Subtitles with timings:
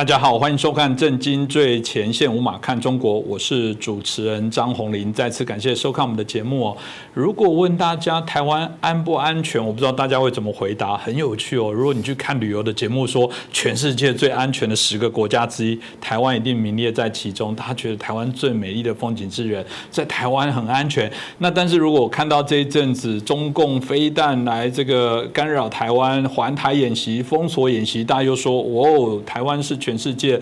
[0.00, 5.12] 大家好，欢迎收看《震惊最前线》，无马看中国，我是主持人张宏林。
[5.12, 6.76] 再次感谢收看我们的节目哦。
[7.12, 11.70] 如果问大家台湾安不安全，我不知道大家会怎么回答，很有趣哦。
[11.70, 17.54] 如果你去看旅游的节目，说全世界最安全的十个国家之一，台湾一定名列在其中。
[17.54, 21.12] 他觉得台湾最美丽的风景资源在台湾很安全。
[21.36, 29.76] 那但是如果看到这一阵子中共飞弹来这个干扰台湾环台演习、封锁演习，大家又说哦，台湾是。
[29.89, 30.40] 全全世界，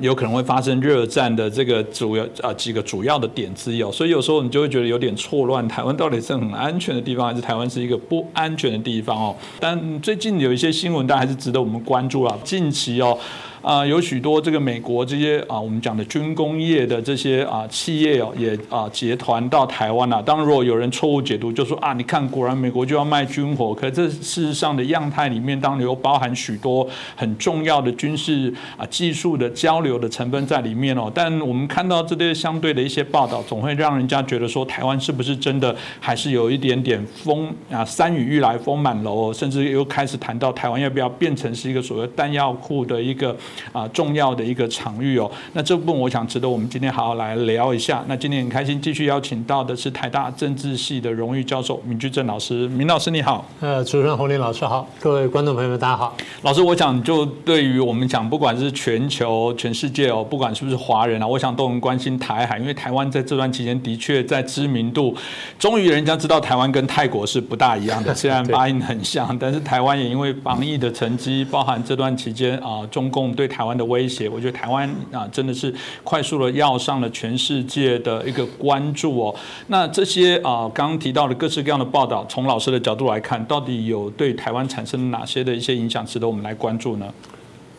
[0.00, 9.36] 有可能会发生热战的这个主要啊几个主要的点之一哦，所以有时候你就会觉得有点错乱，台湾到底是很安全的地方，还是台湾是一个不安全的地方哦？
[9.60, 12.36] 但最近有一些新闻，但还是值得我们关注啊。
[12.42, 13.16] 近期哦。
[13.64, 20.22] 啊，有许多这个美国这些啊，我们讲的军工业的这些啊企业哦，也啊结团到台湾了。
[20.22, 31.10] 当然，如果有人错误解读，就说啊，你看，果然美国就要卖军火，可这事实上的样态里面，当然又包含许多很重要的军事啊技术的交流的成分在里面哦。
[31.14, 43.34] 但我们看到这些相对的一些报道，总会让人家觉得说，台湾是不是真的还是有一点点风啊，山雨欲来风满楼，甚至又开始谈到台湾要不要变成是一个所谓弹药库的一个。
[43.72, 48.04] 啊，重要的一个场域哦，那这部分我想值得我们今天好好来聊一下。
[48.06, 53.44] 那今天很开心继续邀请到的是台大政治系的荣誉教授闵居正老师，闵老师你好。
[53.60, 56.16] 呃，主持人洪林老师好，各位观众朋友们大家好。
[56.42, 65.16] 老师，我想就对于我们讲，不管是全球、全世界哦，不管是不是华人啊，我想都很关心台海，因为台湾在这段期间的确在知名度，
[65.58, 73.43] 终于人家知道台湾跟泰国是不大一样的， 虽然发音很像，但是台湾也因为防疫的成绩，包含这段期间啊，中共对。
[73.44, 75.72] 对台湾的威胁，我觉得台湾啊真的是
[76.02, 79.34] 快速的要上了全世界的一个关注哦。
[79.66, 87.06] 那这些啊刚刚提到的各式各样的报道，从老师的角度来看，到底有对台湾产生哪些的一些影响，值得我们来关注呢？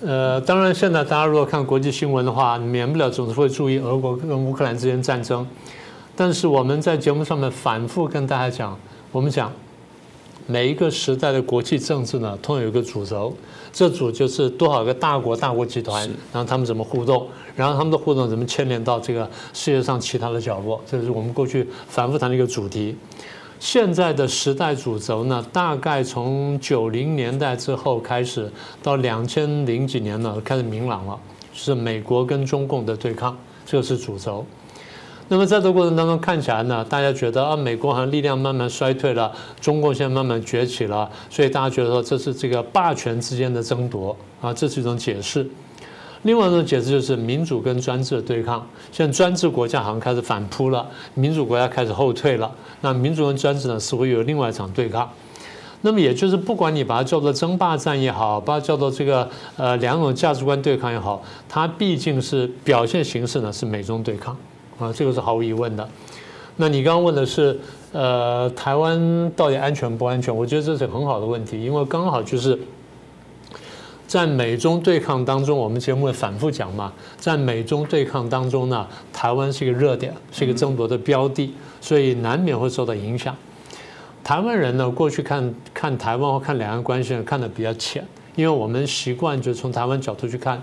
[0.03, 5.47] 呃，当然，现在大家如果看国际新闻的话，免不了总是会注意俄国跟乌克兰之间战争。
[6.15, 8.77] 但是我们在节目上面反复跟大家讲，
[9.11, 9.51] 我们讲。
[10.47, 13.35] 每一个时代的国际政治呢，通有一个主轴，
[13.73, 22.95] 这主就是多少个大国、大国集团，然后他们怎么互动，然后他们的互动怎么牵连到这个世界上其他的角落，这是我们过去反复谈的一个主题。
[23.59, 28.51] 现在的时代主轴呢，大概从九零年代之后开始，
[28.83, 31.19] 到两千零几年呢，开始明朗了，
[31.53, 33.35] 是美国跟中共的对抗，
[33.65, 34.45] 这个是主轴。
[35.27, 45.47] 那么在这过程当中，看起来呢，大家觉得啊，美国好像力量慢慢衰退了，中共现在慢慢崛起了，所以大家觉得说这是这个霸权之间的争夺啊，这是一种解释。
[46.21, 55.09] 另外一种解释就是民主跟专制的对抗，现在专制国家好像开始反扑了，民主国家开始后退了，那民主跟专制呢，似乎有另外一场对抗。
[55.81, 64.35] 那么也就是不管你把它叫做争霸战也好，把它叫做这个呃两种价值观对抗也好，它毕竟是表现形式呢是美中对抗。
[64.77, 65.87] 啊，这个是毫无疑问的。
[66.57, 67.59] 那你刚刚问的是，
[67.91, 70.33] 呃，台湾到底安全不安全？
[70.35, 72.57] 我觉得这是很好的问题，因为刚好就是
[74.07, 83.35] 在美中对抗当中，我们节目会反复讲嘛，在美中对抗当中呢，台湾是一个热点，是一个争夺的标的，所以难免会受到影响。
[84.23, 88.05] 台湾人呢，过去看看台湾或看两岸关系呢，看的比较浅，
[88.35, 90.61] 因为我们习惯就从台湾角度去看。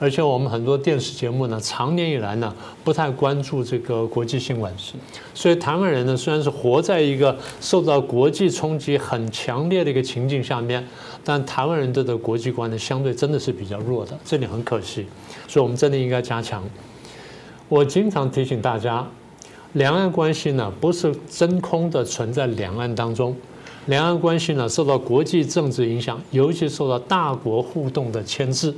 [0.00, 2.54] 而且我们很多电视节目呢，长年以来呢，
[2.84, 4.94] 不太关注这个国际新闻，是。
[5.34, 10.86] 所以台湾人呢，虽然是活在一个受到国际冲击很强烈的一个情境下面，
[11.24, 15.04] 但台湾人的的国际观呢，相对真的是比较弱的，这点很可惜。
[15.48, 16.62] 所以，我们真的应该加强。
[17.68, 19.04] 我经常提醒大家，
[19.72, 23.36] 两岸关系呢，不是真空的存在两岸当中，
[23.86, 28.72] 两岸关系呢，受到国际政治影响，尤其受到大国互动的牵制。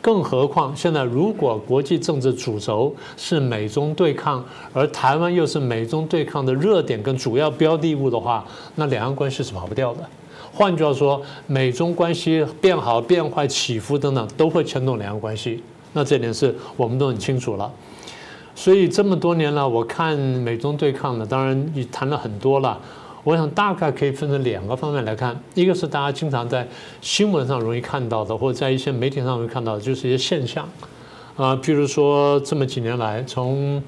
[0.00, 8.44] 更何况，现在如果国际政治主轴是美中对抗，而台湾又是美中对抗的热点跟主要标的物的话，
[8.76, 10.00] 那两岸关系是跑不掉的。
[10.52, 15.62] 换句话说，美中关系变好、变坏、起伏等等，都会牵动两岸关系。
[15.92, 17.70] 那这点是我们都很清楚了。
[18.54, 22.78] 所以这么多年了，我看美中对抗呢，当然也谈了很多了。
[23.28, 26.66] 我想大概可以分成两个方面来看，一个是大家经常在
[27.02, 30.66] 新闻上容易看到的，或者在一些媒体上容易看到的，就是一些现象，
[31.36, 33.82] 啊，譬如说这么几年来，从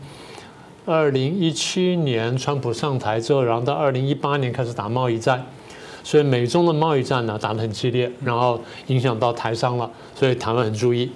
[0.84, 5.42] 二零一七年川普上台之后，然后到二零一八年开始打贸易战，
[6.04, 11.10] 所以美中的贸易战呢打得很激烈，然后影响到台商了，所以台湾很注意。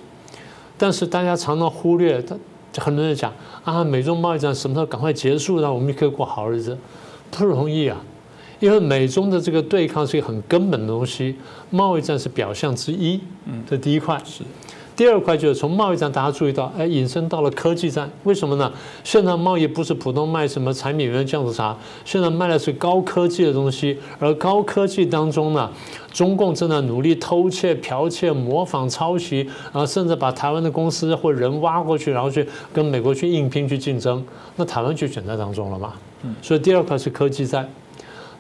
[0.79, 2.35] 但是大家常常忽略，他
[2.81, 3.31] 很多人讲
[3.65, 6.79] 啊，美中贸易战什么时候赶快结束，让我们就可以过好日子，
[7.31, 8.01] 不容易啊。
[8.65, 11.37] 因为美中的这个对抗是一个很根本的东西，
[11.69, 14.43] 贸易战是表象之一，嗯，这第一块是。
[14.97, 18.73] 第二块就是从贸易战，大家注意到，哎，引申到了科技战，为什么呢？
[19.03, 21.77] 现在贸易不是普通卖什么柴米油盐酱醋茶，
[22.07, 25.71] 现在卖的是高科技的东西，而高科技当中呢，
[26.11, 29.41] 中共正在努力偷窃、剽窃、模仿、抄袭，
[29.73, 34.25] 然后甚至把台湾的公司或人挖过去，然后去跟美国去硬拼去竞争，
[34.57, 35.93] 那台湾就选在当中了嘛。
[36.41, 37.69] 所以第二块是科技战。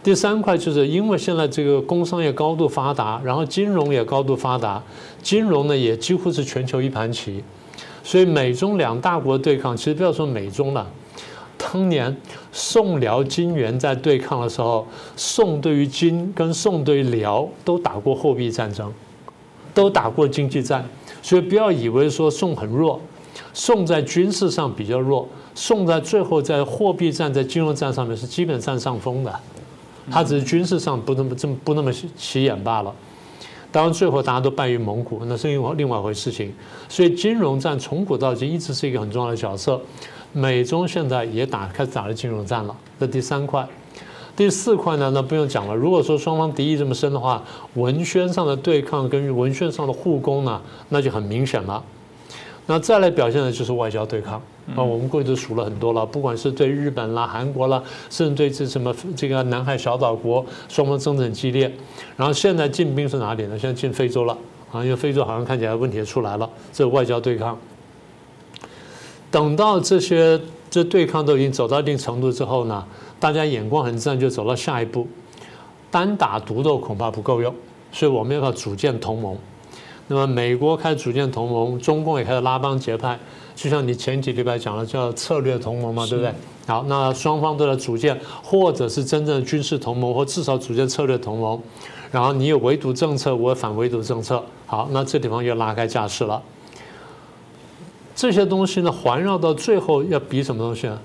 [0.04, 4.80] 第三块就是因为现在这个工商业高度发达，然后金融也高度发达，
[5.22, 7.42] 金融呢也几乎是全球一盘棋，
[8.02, 10.86] 所以美中两大国对抗，其实不要说美中了，
[11.56, 12.14] 当年
[12.52, 14.86] 宋辽金元在对抗的时候，
[15.16, 18.92] 宋对于金跟宋对于辽都打过货币战争，
[19.72, 20.86] 都打过经济战，
[21.22, 23.00] 所以不要以为说宋很弱，
[23.54, 29.40] 宋在军事上比较弱，宋在最后在货币战、在金融战上面是基本占上风的。
[30.10, 32.94] 他只是军事上不那么这么不那么起眼罢了，
[33.72, 36.52] 当然最后大家都败于蒙古，那是另外另外一回事情。
[36.88, 39.80] 所以金融战从古到今一直是一个很重要的角色。
[40.32, 43.66] 美中现在也打开始打了金融战了，这第三块。
[44.36, 45.74] 第四块呢，那不用讲了。
[45.76, 47.40] 如果说双方敌意这么深的话，
[47.74, 51.80] 文宣上的对抗跟文宣上的互攻呢，那就很明显了。
[52.66, 54.40] 那再来表现的就是外交对抗
[54.74, 61.70] 啊，我们过去都数了很多了，不管是对日本啦、韩国啦，甚至对这什么这个南海小岛国，双方争执很激烈。
[62.16, 63.58] 然后现在进兵是哪里呢？
[63.58, 64.34] 现在进非洲了
[64.72, 67.58] 啊，因为非洲好像看起来问题也出来了，这外交对抗。
[69.30, 70.40] 等到这些
[70.70, 72.82] 这对抗都已经走到一定程度之后呢，
[73.20, 75.06] 大家眼光很自然就走到下一步，
[75.90, 77.54] 单打独斗恐怕不够用，
[77.92, 79.36] 所以我们要组建同盟。
[80.06, 83.18] 那么美国开始组建同盟，中共也开始拉帮结派，
[83.54, 86.30] 就像你前几礼拜讲的叫策略同盟嘛，对不对？
[86.66, 91.58] 好，那双方都在组建，或者是真正的军事同盟，或至少组建策略同盟。
[92.10, 94.44] 然后你有围堵政策，我有反围堵政策。
[94.66, 96.42] 好，那这地方又拉开架势了。
[98.14, 101.00] 这些东西呢，环绕到最后要比什么东西呢？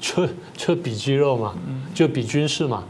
[0.00, 1.54] 就就比肌肉嘛，
[1.92, 2.84] 就比军事嘛。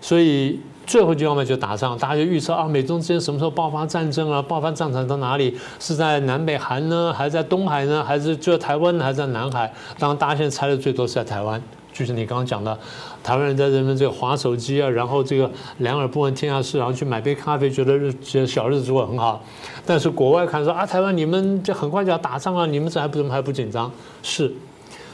[0.00, 0.58] 所以。
[0.86, 4.42] 最后就要么就打仗，大家就预测啊，美中之间什么时候爆发战争啊？
[4.42, 5.56] 爆发战场到哪里？
[5.78, 8.04] 是在南北韩呢，还是在东海呢？
[8.04, 9.72] 还是就在台湾，还是在南海？
[9.98, 11.62] 当然，大家现在猜的最多是在台湾，
[11.92, 12.76] 就是你刚刚讲的，
[13.22, 18.12] 台湾人在人们这个划手机啊，然后这个两耳不闻天下事，然后去买杯咖啡，觉得日
[18.46, 19.42] 小日子过很好。
[19.86, 23.90] 但是国外看说啊，台湾你们这很快就要打仗了，你们这还不怎么还不紧张？
[24.22, 24.52] 是，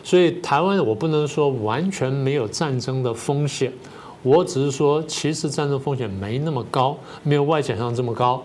[0.03, 3.73] 所以台湾我不能说完全没有战争的风险。
[4.29, 8.45] 我只是说，其实战争风险没那么高，没有外界想象这么高。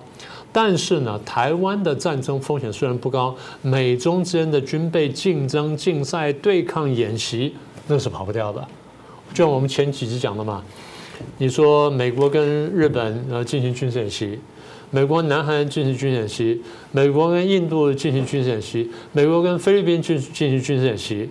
[0.54, 7.54] 但是呢，台湾的战争风险虽然不高，美中之间的军备竞争、竞赛、对抗、演习，
[7.88, 8.66] 那是跑不掉的。
[9.34, 10.64] 就像我们前几集讲的嘛，
[11.38, 14.40] 你说美国跟日本呃进行军事演习，
[14.90, 16.62] 美国南韩进行军事演习，
[16.94, 21.30] 美国跟印度进行军事演习，美国跟菲律宾进进行军事演习。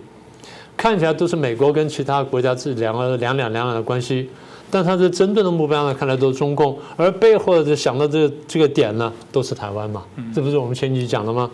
[0.75, 4.27] 看起来都是美国跟其他国家是两个两两两两的关系，
[4.73, 10.01] 但他的针对的目标呢，看来都是中共，而背后的想到这个这个点呢，都是台湾嘛，
[10.33, 11.47] 这不是我们前几集讲的吗？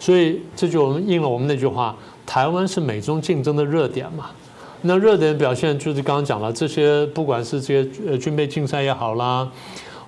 [0.00, 1.94] 所以这就我们应了我们那句话，
[2.26, 4.30] 台湾是美中竞争的热点嘛。
[4.80, 9.48] 那热点表现就是刚刚讲了，这些不管是这些呃军备竞赛也好啦，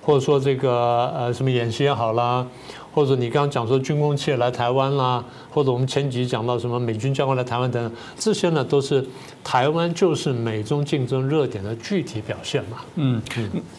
[0.01, 2.45] 或者说这个呃什么演习也好啦。
[2.95, 5.21] 或者你刚刚讲说军工企业来台湾啦，
[5.51, 9.05] 或者我们前几集讲到什么美军将官来台湾等等，这些呢都是
[9.43, 12.77] 台湾就是美中竞争热点的具体表现嘛。
[12.95, 13.21] 嗯，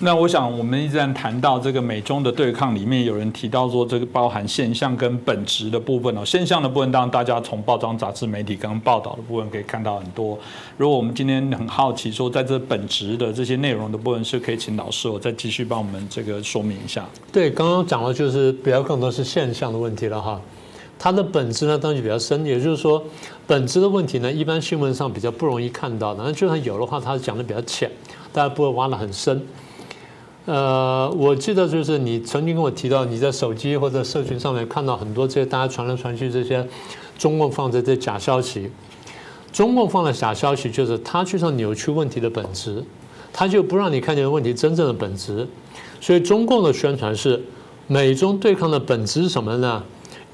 [0.01, 6.23] 那我想我们一直在谈到这个美中的对抗里面，有人提到说这个包含现象跟本质的部分哦。
[6.23, 10.39] 现象的部分当然大家从报章杂志媒体刚刚报道的部分可以看到很多。
[10.77, 17.03] 如果我们今天很好奇说在这本质的这些内容的部分，是可以请老师我再继续帮我们这个说明一下。
[17.33, 19.06] 对，刚刚讲的就是比较更多。
[19.07, 20.41] 都是现象的问题了哈，
[20.99, 23.01] 它的本质呢当然就比较深，也就是说，
[23.47, 27.89] 本质的问题呢，一般新闻上比较不容易看到的，那就算有的话，它讲的比较浅，
[28.33, 29.41] 大家不会挖得很深。
[30.47, 36.67] 呃，我记得就是你曾经跟我提到，你在手机或者社群上面看到很多这些大家传来传去这些
[37.17, 38.69] 中共放的这假消息，
[39.53, 42.83] 中共放的假消息就是他去上扭曲问题的本质，
[43.33, 45.47] 他就不让你看见问题真正的本质，
[46.01, 47.41] 所以中共的宣传是。
[47.89, 49.83] 美中对抗的本质是什么呢？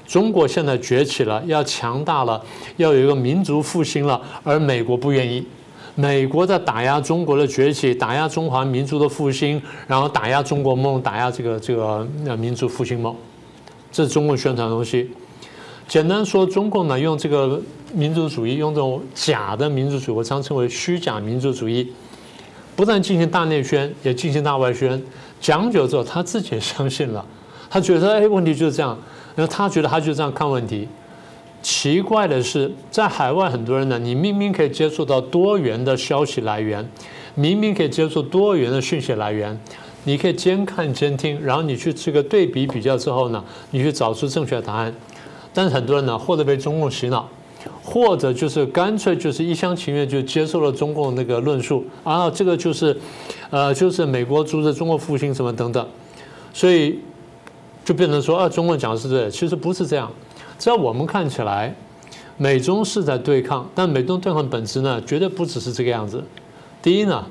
[0.05, 2.43] 中国现在崛起了，要强大了，
[2.77, 5.45] 要有一个民族复兴了，而美国不愿意。
[5.95, 12.05] 美国在打压中国的崛起，打压中华民族的复兴，然后打压中国梦，打压这个这个
[12.37, 13.15] 民族复兴梦。
[13.91, 15.11] 这是中共宣传的东西。
[15.87, 17.61] 简单说，中共呢用这个
[17.93, 21.93] 民族主义，用这种假的民族主义，我常称为虚假民族主义，
[22.75, 25.01] 不但进行大内宣，也进行大外宣。
[25.39, 27.23] 讲久之后，他自己也相信了。
[27.73, 28.95] 他觉得，哎，问题就是这样。
[29.35, 30.87] 然后他觉得他就这样看问题。
[31.63, 36.87] 奇怪的是，在海外很多人呢，你明明可以接触到多元的消息来源，
[37.33, 39.59] 明明可以接触多元的讯息来源，
[40.03, 44.93] 你可以监看监听，然后你去这个对比比较之后呢，你去找出正确答案。
[45.51, 47.27] 但是很多人呢，或者被中共洗脑，
[47.83, 52.95] 或者就是干脆就是一厢情愿就接受了中共那个论述啊，这个就是，
[53.49, 55.87] 呃，就是美国阻止中国复兴什么等等，
[56.53, 56.99] 所以
[57.83, 60.11] 就变成说啊，中共讲的是对，其实不是这样。
[60.57, 61.75] 在我们看起来，
[62.37, 66.23] 美中是在对抗，但美中对抗本质呢，绝对不只是这个样子。
[66.81, 67.25] 第一呢，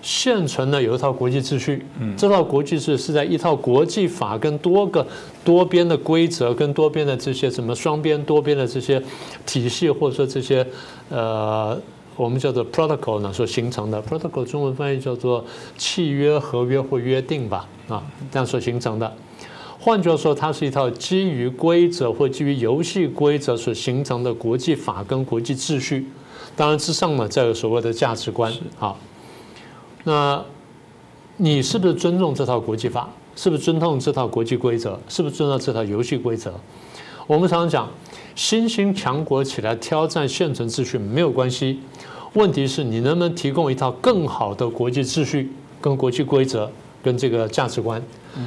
[0.00, 1.84] 现存呢有一套国际秩序，
[2.16, 5.06] 这套国际秩序是在一套国际法跟多个
[5.44, 9.02] 多边的规则跟多边的这些什么双边、多边的这些
[9.44, 10.66] 体系，或者说这些
[11.08, 11.76] 呃，
[12.16, 14.02] 我们叫做 protocol 呢所形成的。
[14.02, 15.44] protocol 中文翻译叫做
[15.76, 19.12] 契约、合约或约定吧，啊，这样所形成的。
[19.82, 26.06] 换句话说，它是一套基于规则或基于游戏规则所形成的国际法跟国际秩序。
[26.54, 28.52] 当然之上呢，再有所谓的价值观。
[28.76, 28.98] 好，
[30.04, 30.44] 那
[31.38, 33.08] 你是不是尊重这套国际法？
[33.34, 35.00] 是不是尊重这套国际规则？
[35.08, 36.52] 是不是尊重这套游戏规则？
[37.26, 37.88] 我们常常讲，
[38.34, 41.80] 新兴强国起来挑战现存秩序没有关系，
[42.34, 46.70] 问题是你能不能提供一套更好的国际秩序跟国际规则？
[47.02, 48.02] 跟这个价值观，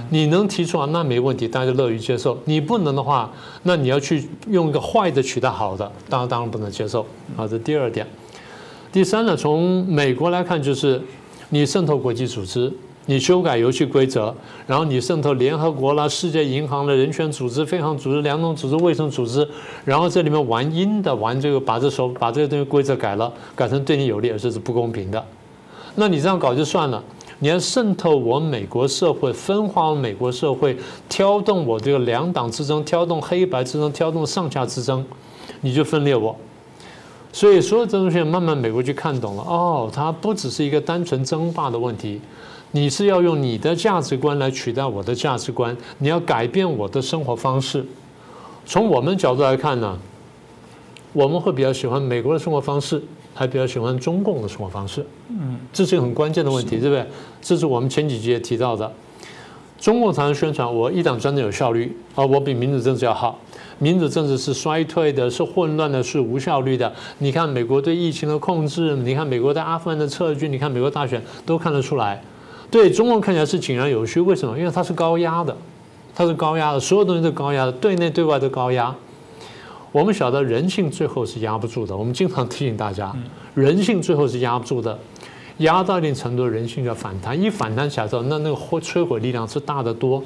[0.09, 2.37] 你能提出啊，那没问题，大家乐于接受。
[2.45, 3.31] 你不能的话，
[3.63, 7.05] 那你要去用一个坏的取代好的，当然当然不能接受。
[7.35, 8.07] 好，这第二点。
[8.91, 11.01] 第三呢，从美国来看，就是
[11.49, 12.71] 你渗透国际组织，
[13.07, 14.33] 你修改游戏规则，
[14.65, 19.45] 然后你渗透联合国啦、世界银行的人权组织、非常组织、两种组织、卫生组织，
[19.83, 25.25] 然后这里面玩阴的，玩这个把这手把这个东西规则改了，改成对你有利，而这是不公平的。
[25.95, 27.03] 那你这样搞就算了。
[27.43, 30.77] 你要渗透我美国社会，分化我美国社会，
[31.09, 35.05] 挑动我这个两党之争，挑动黑白之争，挑动上下之争，
[35.59, 36.33] 你就分裂我。
[37.33, 42.21] 所以所有这东西慢慢美国就看懂了，哦，它不只是一个单纯争霸的问题，
[42.71, 47.85] 你是要用你的价值观来取代我的价值观，你要改变我的生活方式。
[48.65, 49.99] 从我们角度来看呢，
[51.11, 53.03] 我们会比较喜欢美国的生活方式。
[53.33, 57.05] 还比较喜欢中共的生活方式，嗯，这是一个很关键的问题，对不对？
[57.41, 58.91] 这是我们前几集也提到的。
[59.79, 63.37] 中共常常宣传我一党专政有效率，啊，我比民主政治要好。
[63.79, 66.93] 民主政治是衰退的，是混乱的，是无效率的。
[67.17, 72.23] 你看美国对疫情的控制，你看美国在阿富汗的撤军，你看美国大选都看得出来。
[72.71, 74.57] 对中共看起来是井然有序，为什么？
[74.57, 75.53] 因为它是高压的，
[76.15, 78.95] 它是高压的，所有东西都高压的，对内对外都高压。
[79.93, 83.15] 我们晓得人性最后是压不住的，我们经常提醒大家，
[83.53, 84.97] 人性最后是压不住的，
[85.59, 90.21] 压到一定程度，人性要反弹，一反弹起来之后，那那个摧摧毁力量是大得多。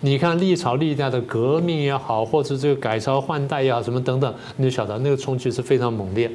[0.00, 6.28] 你看历朝历代的革命也好，或者这个改朝换代也好，什么等等，你就晓得那个冲击是非常猛烈。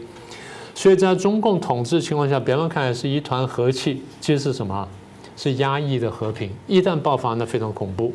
[0.74, 4.88] 所以在中共统治情况下，表面看来是一团和气，其实是什么？
[5.36, 6.50] 是压抑的和平。
[6.65, 8.13] 一旦爆发，那非常恐怖。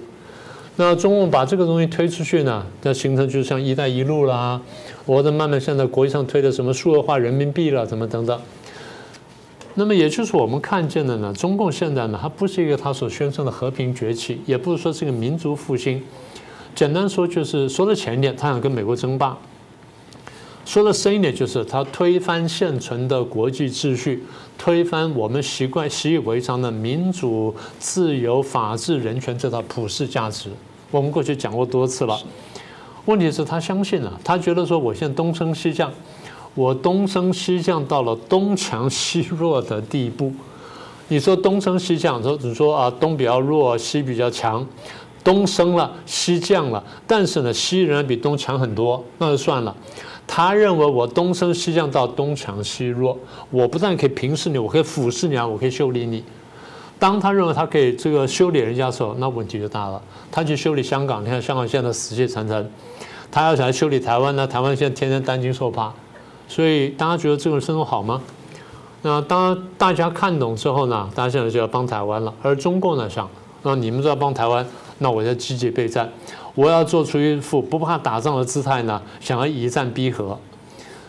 [0.77, 4.61] 那中共把这个东西推出去呢，那形成就像“一带一路”啦，
[5.07, 8.41] 或者慢慢现在国际上推的什么数字化人民币了，怎么等等。
[9.75, 16.03] 那么也就是我们看见的呢，中共现在呢，它不是一个它所宣称的和平崛起，也不是说是一个民族复兴。
[16.75, 19.37] 简单说就是说的前一点，他想跟美国争霸；
[20.65, 24.25] 说的深一点，就是他推翻现存的国际秩序，
[24.57, 30.51] 推翻我们习惯习以为常的民主、自由、法治、人权这套普世价值。
[30.91, 32.19] 我们过去讲过多次了，
[33.05, 35.93] 问题是，他相信了，他觉得说，我现在东升西降，
[36.55, 40.33] 我东升西降到了东强西弱的地步。
[41.09, 44.67] 你说东升西降，说只说啊，东比较弱，西比较强，
[45.23, 49.77] 东升了，西降了，但是呢，西仍然比东强很多，那就算了。
[50.27, 53.17] 他认为我东升西降到东强西弱，
[53.51, 56.25] 我不但可以平视你，我可以俯视你啊，我可以修理你。
[56.99, 60.01] 当他认为他可以这个修理人家的时候，那问题就大了。
[60.33, 62.65] 他去修理香港，你看香港现在死气沉沉；
[63.31, 65.93] 他要想修理台湾呢，台湾现在天天担惊受怕。
[66.49, 68.21] 所以大家觉得这种生活好吗？
[69.03, 72.33] 那当大家看懂之后呢，大家现在就要帮台湾了。
[72.43, 73.29] 而中共呢想，
[73.63, 74.67] 那你们都要帮台湾，
[74.99, 76.11] 那我就积极备战，
[76.55, 80.39] 我要做出一副不怕打仗的姿态呢，想要以战逼和。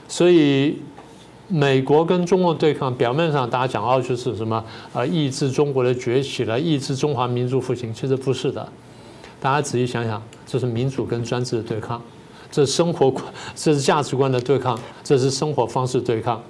[0.08, 0.78] 所以。
[1.48, 8.68] 美国跟中国对抗，表面上大家讲哦，就是什么啊，抑制中国的崛起了，抑制中华民族复兴，其实不是的。
[9.40, 12.02] 大家仔细想想，这是民主跟专制的对抗，
[12.50, 13.24] 这是生活观，
[13.54, 16.42] 这是价值观的对抗，这是生活方式对抗。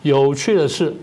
[0.00, 0.96] 有趣的是，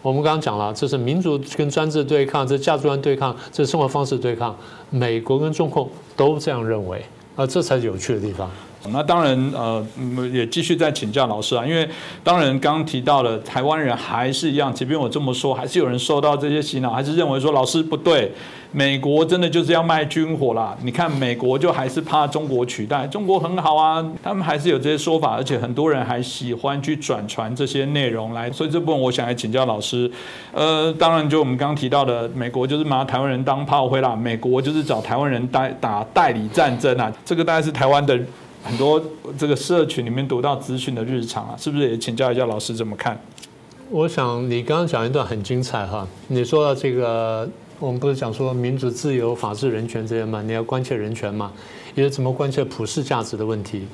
[0.00, 4.56] 我们刚刚讲了，这是民族跟专制对抗，这价值观对抗，这是生活方式对抗。
[4.90, 7.04] 美国跟中共都这样认为
[7.36, 8.50] 啊，这才是有趣的地方。
[8.90, 9.84] 那当然，呃，
[10.32, 11.86] 也继续再请教老师啊，因为
[12.22, 18.32] 当然刚提到了台湾人还是一样，即便我这么说，还是有人受到这些洗脑，还是认为说老师不对，
[18.70, 20.76] 美国真的就是要卖军火啦。
[20.82, 28.50] 你看美国就还是怕中国取代，中国很好啊，他们还是有这些说法，而且很多人还喜欢去转传这些内容来。
[28.52, 30.10] 所以这部分我想来请教老师，
[30.52, 38.18] 呃，当然就我们刚刚提到的，美国就是拿台湾人当炮灰啦，美国就是找台湾人代打代理战争啊，这个大概是台湾的。
[38.62, 39.02] 很多
[39.38, 43.18] 这个社群里面读到资讯的日常啊，是不是也请教一下老师怎么看？
[43.90, 47.48] 我想你刚刚讲一段很精彩哈，你说到这个，
[47.78, 50.42] 我们不是讲说民主、自由、法治、人权这些嘛？
[50.42, 51.52] 你要关切人权嘛？
[51.94, 53.86] 也是怎么关切普世价值的问题？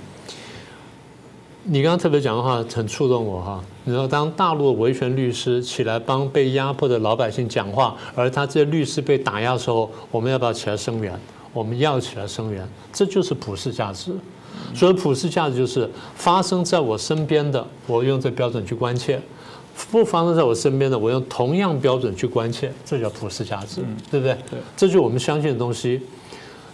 [1.66, 3.62] 你刚刚特别讲的话很触动我哈。
[3.85, 11.18] 你说当大陆维权律师起来帮被压迫的老百姓讲话，而他这些律师被打压的时候，我们要不要起来声援？
[11.52, 14.12] 我们要起来声援，这就是普世价值。
[14.73, 19.18] 所以普世价值就是发生在我身边的，我用这标准去关切；
[19.90, 24.35] 不发生在我身边的，我用同样标准去关切，这叫普世价值，对不对？
[24.50, 26.00] 对，这就是我们相信的东西。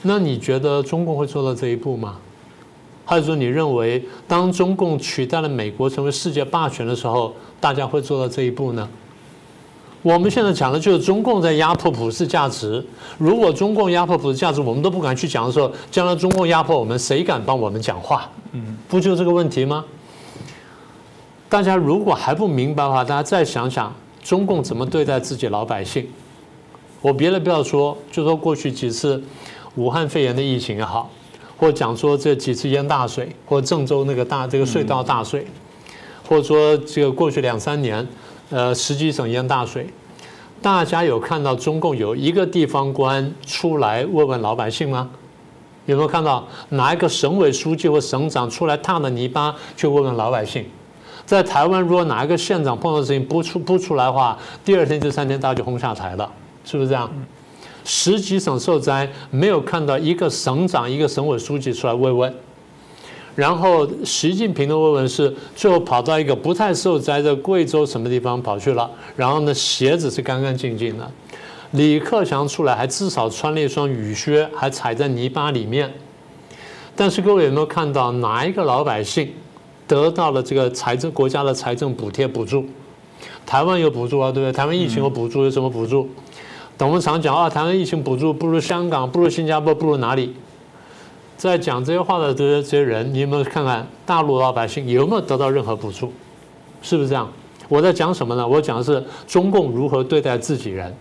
[0.03, 2.19] 那你觉得中共会做到这一步吗？
[3.05, 8.89] 还是说你认为当中共取代了美国成为世界霸权的时候，大家会做到这一步呢？
[10.03, 12.83] 我们现在讲的就是中共在压迫普世价值。
[13.19, 18.27] 如果中共压迫普世价值，我们都不敢去讲的时候，将来中共压迫我们，谁敢帮我们讲话？
[18.53, 19.85] 嗯，不就这个问题吗？
[21.51, 26.09] 大家如果还不明白的话，大家再想想中共怎么对待自己老百姓。
[27.03, 29.23] 我别的不要说，就说过去几次
[29.75, 31.11] 武汉肺炎的疫情也好，
[31.59, 35.47] 或讲说这几次淹大水，或郑州那个大这个隧道大水，
[36.27, 38.09] 或者说这个过去两三年。
[38.53, 39.87] 呃，十几省淹大水，
[40.63, 45.09] 大家有看到中共有一个地方官出来问问老百姓吗？
[45.87, 50.65] 有没有看到哪一个省委书记或省长出来踏了泥巴去问问老百姓？
[51.25, 56.31] 在台湾，如果哪一个县长碰到事情不出不出来的话，第二天、这三天大家就轰下台了，
[56.65, 57.11] 是不是这样？
[57.85, 62.33] 十几省受灾，没有看到一个省长、一个省委书记出来慰问。
[63.41, 71.11] 然后习近平的慰问是最后跑到一个不太受灾的贵州什么地方跑去了，然后呢鞋子是干干净净的，
[71.71, 75.91] 李克强出来还至少穿了一双雨靴，还踩在泥巴里面。
[76.95, 79.33] 但是各位有没有看到哪一个老百姓
[79.87, 82.67] 得到了这个财政国家的财政补贴补助？
[83.47, 84.53] 台湾有补助啊，对不对？
[84.53, 86.07] 台湾疫情有补助，有什么补助？
[86.77, 90.35] 等我们常讲啊，台湾疫情补助不如香港，不如新加坡，不如哪里？
[91.49, 96.13] 在讲这些话的这些这些人，你有没有看看大陆老百姓有没有得到任何补助？
[96.83, 97.27] 是不是这样？
[97.67, 98.47] 我在讲什么呢？
[98.47, 100.95] 我讲的是中共如何对待自己人。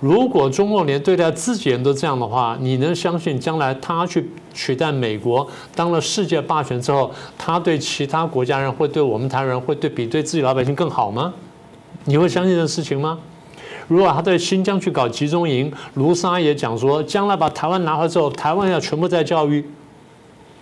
[0.00, 11.32] 如果中共连对待自己人都这样的话，你能相信将来他去取代美国当了世界霸权之后，他对其他国家人会对我们台湾人会对比对自己老百姓更好吗？
[12.06, 13.20] 你会相信这事情吗？
[13.90, 19.68] 如果他在新疆去搞集中营，卢沙也讲说，将来把台湾拿回之后，台湾要全部在教育，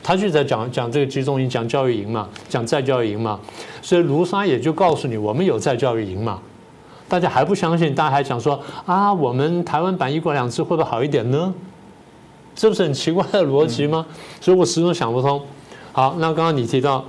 [0.02, 3.38] 他就在讲讲这个集中营，讲教育营嘛，讲再教育营嘛，
[3.82, 6.40] 所以卢沙也就告诉你，我们有再教育营嘛，
[7.06, 11.52] 大家还不相信，大家还讲说啊，我们台湾版一国两制会不会好一点呢？
[12.54, 14.06] 这不是很奇怪的逻辑吗？
[14.40, 15.38] 所以我始终想不通。
[15.92, 17.04] 好，那刚刚你提到。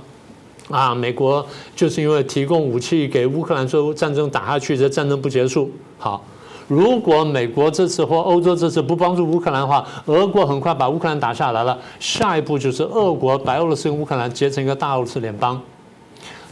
[0.70, 5.70] 啊，美国就是因为提供武器给乌克兰，说战争打下去，这战争不结束。
[5.98, 6.22] 好，
[6.68, 11.76] 如果美国这次或欧洲这次不帮助乌克兰的话，俄国很快把乌克兰打下来了。
[11.98, 15.60] 下一步就是俄国、白俄罗斯跟乌克兰结成一个大俄罗斯联邦，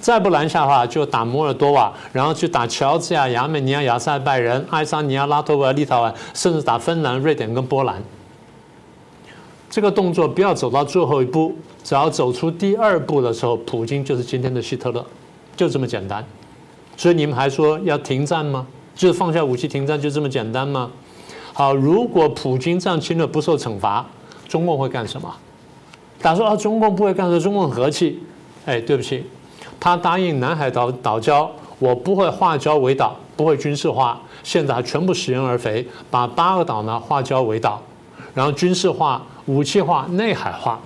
[0.01, 8.03] 再不拦下的话，就打摩尔多瓦，然后去打乔治亚、亚美尼亚、亚塞拜人、爱沙尼亚、拉脱维亚、立陶宛，甚至打芬兰、瑞典跟波兰。
[9.71, 11.55] 这个动作不要走到最后一步，
[11.85, 15.05] 只要走出第二步的时候，普京就是今天的希特勒，
[15.55, 16.25] 就这么简单。
[16.97, 18.67] 所以你们还说要停战吗？
[18.95, 20.91] 就是放下武器停战，就这么简单吗？
[21.53, 24.05] 好，如果普京这样侵略不受惩罚，
[24.49, 25.31] 中共会干什么？
[26.23, 28.23] 大家说啊，中共不会干什么，中共和气。
[28.65, 29.23] 哎，对不起，
[29.79, 31.47] 他答应南海岛岛礁，
[31.79, 37.83] 我不会化礁为岛，不会军事化，现在还全部食人而肥，把八个岛呢化礁为岛，
[38.33, 39.23] 然后军事化。
[39.49, 40.79] 武器化、内海化，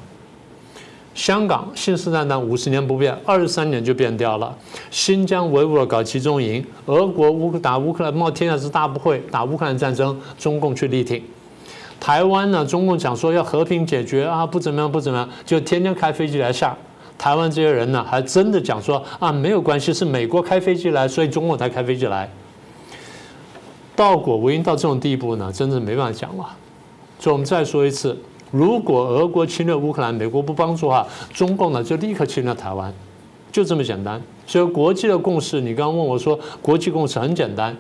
[1.15, 4.57] 香港信誓旦旦五十年不变，二十三年就变掉了。
[4.89, 11.21] 新疆维吾尔搞集中营，俄国乌打乌克兰冒天下之大不讳打乌克兰战争，中共去力挺。
[11.99, 16.77] 台湾呢，中共讲说要和平解决啊，不怎么样不怎么样，就天天开飞机来下。
[17.19, 22.31] 台湾这些人呢，还真的讲说啊，没有关系，是美国开飞机来，所以中共才开飞机来。
[23.95, 26.47] 道果无因到这种地步呢，真的没办法讲了。
[27.19, 28.17] 所以我们再说一次。
[28.53, 32.93] 如果俄国侵略乌克兰，美国不帮助的话，中共呢就立刻侵略台湾，
[33.51, 34.23] 就这么简单。
[34.47, 37.75] 所以国际的共识，你刚刚问我说，国际共识很简单，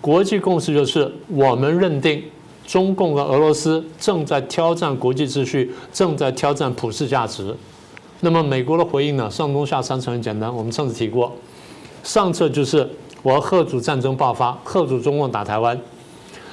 [0.00, 2.22] 国际共识就是我们认定
[2.64, 7.52] 中共和俄罗斯正在挑战国际秩序，正在挑战普世价值。
[8.20, 9.28] 那么美国的回应呢？
[9.28, 11.32] 上中下三层很简单，我们上次提过，
[12.04, 12.88] 上策就是
[13.24, 15.76] 我要贺主战争爆发，贺主中共打台湾；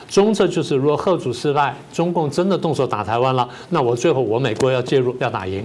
[0.10, 5.64] 中策就是如果贺主失败，中共真的动手打台湾了，那我最后我美国要介入，要打赢；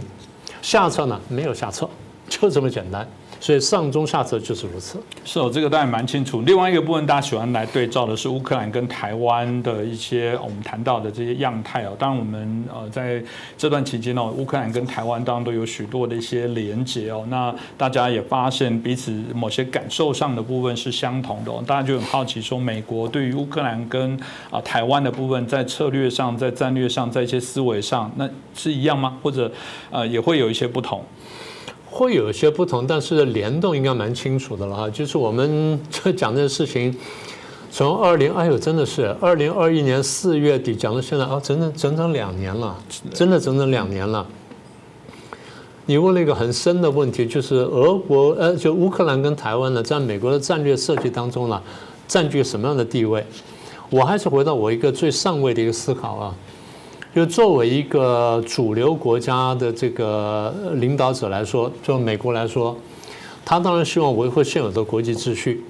[0.60, 1.88] 下策呢，没有下策，
[2.28, 3.08] 就这么简单。
[3.44, 4.98] 所以上中下策就是如此。
[5.22, 6.40] 是哦，这个当然蛮清楚。
[6.46, 11.94] 另外一个部分，大家喜欢来对照的是乌克兰跟台湾的一些我们谈到的这些样态哦。
[11.98, 13.22] 当然，我们呃在
[13.58, 17.22] 这段期间哦，乌克兰跟台湾当然都有许多的一些连结哦。
[17.28, 21.62] 那大家也发现彼此某些感受上的部分是相同的哦。
[21.66, 24.18] 大家就很好奇说，美国对于乌克兰跟
[24.50, 29.18] 啊台湾的部分，在策略上、在战略上、在一些思维上，那是一样吗？
[29.22, 29.52] 或者
[29.90, 31.04] 呃也会有一些不同？
[31.94, 34.90] 会有一些不同，但是联动应该蛮清楚的了哈。
[34.90, 36.92] 就是我们这讲这个事情，
[37.70, 42.76] 从二零哎呦，真的是二零二一年四月底讲到现在啊，整整整整两年了，
[43.12, 44.26] 真的整整两年了。
[45.86, 51.62] 你问了一个很深的问题，就是俄国呃，就乌克兰跟台湾呢，在美国的战略设计当中呢，
[52.08, 53.24] 占据什么样的地位？
[53.90, 56.34] 我还是回到我一个最上位的一个思考啊。
[57.14, 62.76] 就作为一个主流国家的这个领导者来说，就美国来说，
[63.44, 65.62] 他当然希望维护现有的国际秩序。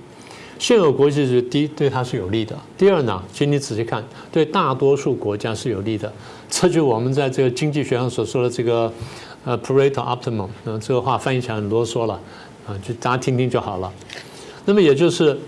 [0.59, 4.03] 现有国际秩序，第一对他是有利的；第二呢，请你仔细看，
[4.33, 6.11] 对大多数国家是有利的。
[6.49, 8.91] 这就我们在这个经济学上所说的这个
[9.45, 12.19] 呃 Pareto optimum，嗯，这个话翻译起来很啰嗦了，
[12.67, 13.93] 啊，就大家听听就好了。
[14.65, 15.39] 那么也就是。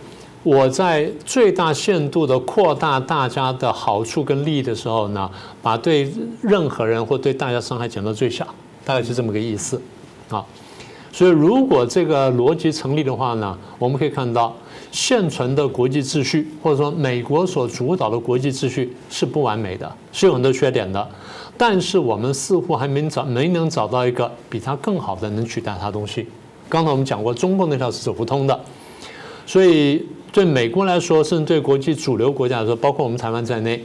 [0.47, 5.29] 我在最大限度的扩大大家的好处跟利益的时候呢，
[5.61, 6.09] 把对
[6.41, 8.47] 任何人或对大家伤害减到最小，
[8.85, 9.83] 大概是这么个意思，
[10.31, 10.47] 啊，
[11.11, 14.55] 所以如果这个逻辑成立的话呢，我们可以看到
[14.93, 21.09] 现存的国际秩序或者说美国所主导的国际秩序是不完美的，是有很多缺点的，
[21.59, 26.29] 但是我们似乎还没找没能找到一个比它更好的能取代它的东西。
[26.69, 28.61] 刚才我们讲过，中共那条是走不通的，
[29.45, 30.07] 所以。
[30.33, 33.83] 对美国来说，甚至对国际主流国家来说，包括我们台湾在内，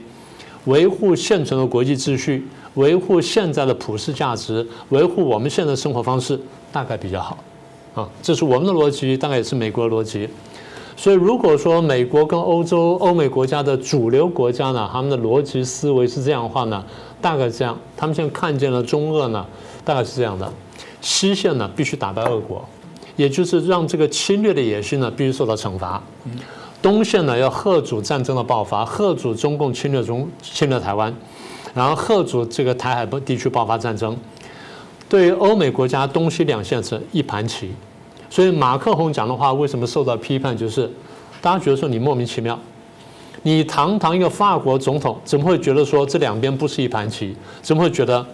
[0.66, 6.40] 维护现存的国际秩序，维护现在的普世价值，维护我们现在的生活方式，
[6.72, 7.38] 大概比较好。
[7.94, 10.28] 啊，这是我们的逻辑，大概也是美国的逻辑。
[10.98, 16.84] 所以，如果说美国跟欧洲、欧美国家的主流国家呢，他们的逻辑思维是这样的话呢，
[17.20, 19.46] 大概这样，他们现在看见了中俄呢，
[19.84, 20.52] 大概是这样的：
[21.02, 22.64] 西线呢，必须打败俄国。
[23.16, 26.02] 也就是让这个侵略的野心呢，必须受到惩罚。
[26.82, 31.14] 东线呢，要贺阻战争的爆发，贺阻中共侵略中侵略台湾，
[31.74, 34.18] 然后贺阻这个台海地区爆发战争。
[35.08, 37.72] 对于欧美国家，东西两线是一盘棋。
[38.30, 40.58] 所以马克宏讲的话为什么受到批判？
[40.58, 40.90] 就是
[41.42, 42.58] 大家觉得说你莫名其妙，
[43.44, 47.36] 你堂堂一个法国总统，怎么会觉得说这两边不是一盘棋？
[47.62, 48.26] 怎么会觉得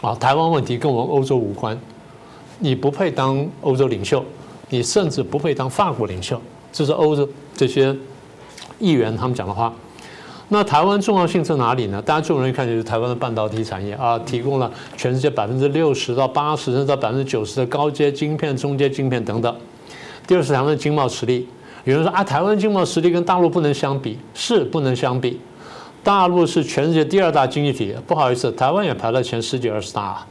[0.00, 1.78] 啊，台湾问题跟我们欧洲无关？
[2.64, 4.24] 你不配当欧洲领袖，
[4.70, 6.40] 你甚至不配当法国领袖，
[6.72, 7.94] 这是欧洲这些
[8.78, 9.70] 议员他们讲的话。
[10.48, 12.00] 那台湾重要性在哪里呢？
[12.00, 19.54] 大家最容易看就是台湾的半导体产业啊，提供了全世界百分之六十到八十甚至到百分之九十的高阶晶片、中阶晶片等等。
[20.26, 21.46] 第二是台湾的经贸实力，
[21.84, 25.38] 有人说啊，台湾经贸实力跟大陆不能相比，是不能相比。
[26.02, 30.26] 大陆是全世界第二大经济体，不好意思，台湾也排在前十几二十大啊。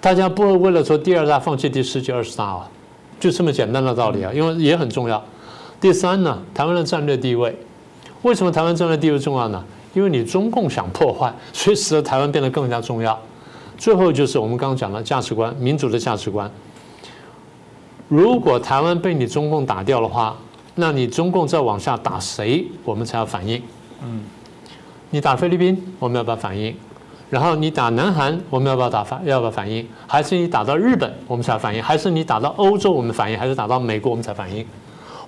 [0.00, 2.70] 大家不会为了说第二大放弃第十几二十大啊，
[3.18, 5.22] 就这么简单的道理啊，因为也很重要。
[5.80, 7.56] 第三呢，台湾的战略地位，
[8.22, 9.62] 为什么台湾战略地位重要呢？
[9.92, 13.18] 因为你中共想破坏，所以使得台湾变得更加重要。
[13.76, 16.50] 最后就是我们刚刚讲的价值观，民主的价值观。
[18.08, 20.36] 如果台湾被你中共打掉的话，
[20.76, 23.60] 那你中共再往下打谁，我们才要反应？
[24.02, 24.22] 嗯，
[25.10, 26.74] 你打菲律宾，我们要不要反应？
[27.30, 29.24] 然后你打南韩，我们要不要打反？
[29.24, 29.86] 要不要反应？
[30.06, 31.80] 还是你打到日本，我们才反应？
[31.80, 33.38] 还是你打到欧洲，我们反应？
[33.38, 34.66] 还是打到美国，我们才反应？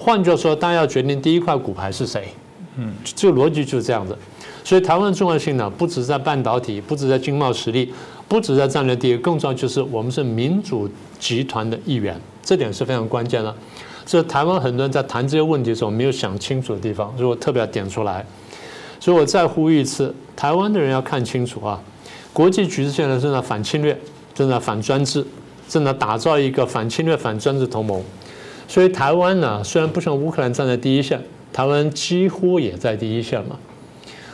[0.00, 2.28] 换句话说，大家要决定第一块骨牌是谁。
[2.76, 4.18] 嗯，这个逻辑就是这样子。
[4.64, 7.92] 所以台湾的重要性呢，不止在半导体，不止在经贸实力，
[8.26, 10.88] 不止在战略地位，更重要就是我们是民主
[11.20, 13.54] 集团的一员，这点是非常关键的。
[14.04, 18.26] 这台湾很多人在谈这些问题的时候没有想清楚的地方，所以我特别要点出来。
[18.98, 21.80] 所以我再呼吁一次，台湾的人要看清楚啊。
[22.32, 23.98] 国际局势现在正在反侵略，
[24.34, 25.24] 正在反专制，
[25.68, 28.02] 正在打造一个反侵略、反专制同盟。
[28.66, 31.20] 所以台湾呢，虽然不像乌克兰站在第一线，
[31.52, 33.58] 台湾几乎也在第一线嘛。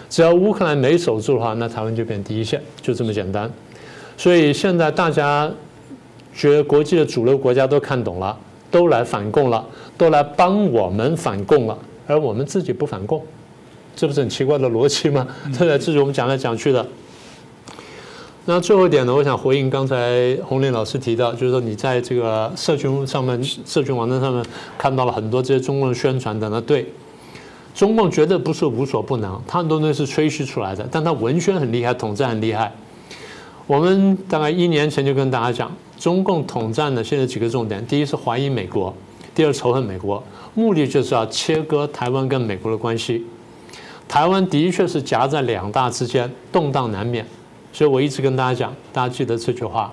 [0.08, 3.50] 只要乌克兰没守住的话，那台湾就变第一线，就这么简单。
[4.16, 5.50] 所以现在大家
[6.32, 8.38] 觉得国际的主流国家都看懂了，
[8.70, 13.20] 都来反共了，都来帮我们反共了，而我们自己不反共，
[13.96, 15.26] 这不是很奇怪的逻辑吗？
[15.46, 15.78] 对不对？
[15.78, 16.86] 这是我们讲来讲去的。
[18.50, 24.42] 那最后一点呢，我想回应刚才洪林老师提到，就是说你在这个社群上面、社群网站上面
[24.78, 26.90] 看到了很多这些中共的宣传等等，对。
[27.74, 32.72] 中共绝对不是无所不能，他很多东西是吹嘘出来的，但他文宣很厉害，统战很厉害。
[33.66, 38.94] 我们大概一年前就跟大家讲，中共统战的现在几个重点：第一是怀疑美国，
[39.34, 43.26] 第二仇恨美国，目的就是要切割台湾跟美国的关系。
[44.08, 47.26] 台湾的确是夹在两大之间，动荡难免。
[47.78, 49.92] 所以我一直跟大家讲，大家记得这句话。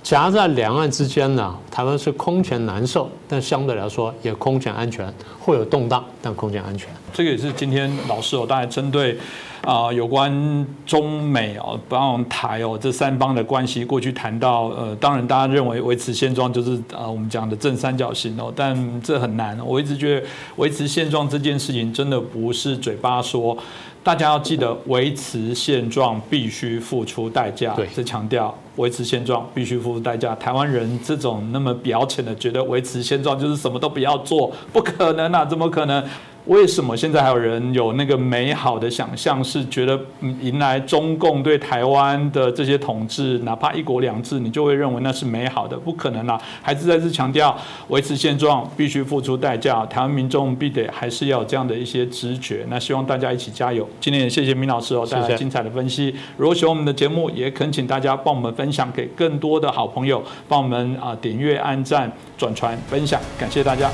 [0.00, 6.88] 夹在两岸之间呢，台湾是空前难受，但相对来说也空前安全，会有动荡，但空前安全。
[7.12, 9.18] 这个也是今天老师哦，大概针对
[9.62, 19.58] 啊有关中美哦，包括台哦这三方的关系，过去谈到呃，当然大家认为维持现状就是啊我们讲的正三角形哦，但这很难。
[19.66, 23.58] 我一直觉得维持现状这件事情真的不是嘴巴说。
[24.06, 27.74] 大家要记得，维持现状必须付出代价。
[27.74, 30.32] 对，是强调维持现状必须付出代价。
[30.36, 35.44] 台湾人这种那么表浅的，觉得维持现状就是什么都不要做，不可能啊！
[35.44, 36.00] 怎么可能？
[36.46, 39.98] 为什么现在还有人有那个美好的想象，是觉得
[40.40, 45.76] 迎来中共对台湾的这些统治，哪怕一国两制，你就会认为那是美好的？
[45.76, 46.40] 不可能啦！
[46.62, 47.56] 还是再次强调，
[47.88, 49.84] 维持现状必须付出代价。
[49.86, 52.64] 台湾民众必得还是要有这样的一些直觉。
[52.68, 53.88] 那希望大家一起加油。
[54.00, 56.14] 今天也谢谢明老师哦，带来精彩的分析。
[56.36, 63.90] 如果喜欢我们的节目，也恳请大家帮我们分享给更多的好朋友，帮我们啊点阅、按赞、转传、分享，感谢大家。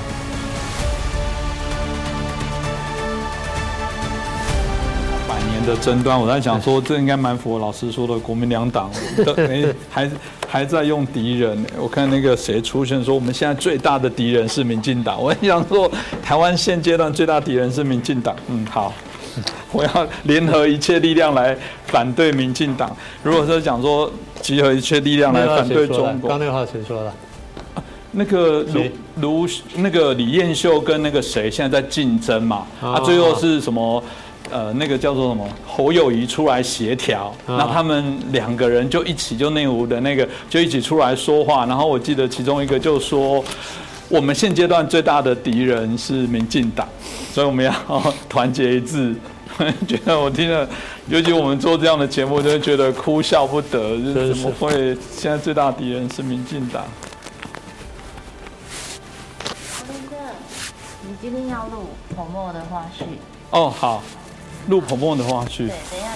[5.65, 8.91] 的争端，我在想说，这应该蛮符合老师说的国民两党，
[9.37, 10.11] 没，还
[10.49, 11.65] 还在用敌人。
[11.79, 15.21] 我看那个谁出现说，我们现在最大的敌人是民进党。
[15.23, 15.91] 我 想说，
[16.23, 18.35] 台湾现阶段最大敌人是民进党。
[18.49, 18.93] 嗯，好，
[19.73, 22.95] 我要联合一切力量来反对民进党。
[23.23, 27.13] 如果说讲说集合一切力量来反对中国，刚那话谁说的？
[28.15, 28.63] 那个
[29.17, 32.67] 卢卢那个李彦秀跟那个谁现在在竞争嘛？
[32.83, 34.05] 啊，最后是什么？
[34.53, 43.43] 呃，那个叫做什么侯友谊出来协调，那他们两个人就一起就内湖的那个就一起出来说话，然后我记得其中一个就说，
[44.09, 46.87] 我们现阶段最大的敌人是民进党，
[47.33, 47.73] 所以我们要
[48.29, 49.15] 团结一致。
[49.87, 50.67] 觉得我听了，
[51.09, 53.99] 尤其我们做这样的节目，就会觉得哭笑不得，
[54.33, 56.85] 怎么会现在最大的敌人是民进党？
[61.03, 63.05] 你今天要录彭默的花絮
[63.51, 64.03] 哦，好。
[64.69, 65.67] 录彭彭的话去。
[65.67, 66.09] 对，等一下。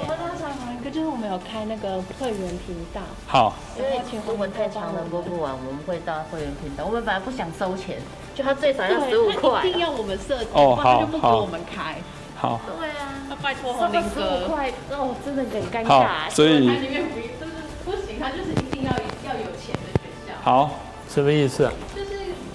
[0.00, 3.00] 我们刚才好一个，就是我们有开那个会员频道。
[3.26, 3.54] 好。
[3.76, 6.84] 因为如果太长了播不完，我们会到会员频道。
[6.84, 7.98] 我们本来不想收钱，
[8.34, 9.66] 就他最少要十五块。
[9.66, 11.96] 一定要我们设计，哦，他，就不给我们开。
[12.36, 12.60] 好。
[12.78, 13.14] 对啊。
[13.28, 14.08] 那拜托红林哥。
[14.08, 16.30] 十五块，哦，真的很尴尬。
[16.30, 16.60] 所以。
[16.60, 17.52] 里面不，就是
[17.84, 18.90] 不行，他就是一定要
[19.26, 20.34] 要有钱的学校。
[20.42, 20.70] 好，
[21.08, 21.68] 什么意思？
[21.94, 22.10] 就是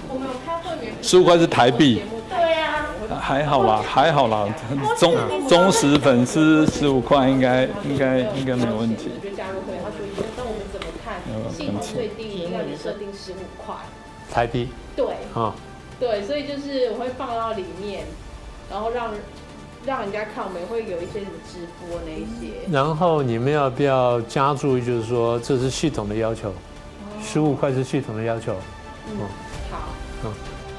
[0.10, 0.94] 我们有开会员。
[1.02, 2.02] 十五块是台币。
[3.20, 4.48] 还好啦，还好啦，
[4.98, 5.16] 忠
[5.48, 9.10] 忠实粉丝十五块应该应该应该没有问题。
[9.22, 9.98] 就加入会员，他说
[10.38, 11.16] 那我们怎么看？
[11.52, 13.76] 系统最低要你设定十五块
[14.32, 14.70] 台币。
[14.96, 15.54] 对啊，
[16.00, 18.06] 对，所以就是我会放到里面，
[18.70, 19.12] 然后让
[19.86, 22.72] 让人家看，我们会有一些什么直播那一些。
[22.72, 24.80] 然后你们要不要加注？
[24.80, 26.54] 就是说这是系统的要求，
[27.22, 28.56] 十五块是系统的要求。
[29.10, 29.18] 嗯，
[29.72, 29.80] 好，
[30.26, 30.32] 嗯。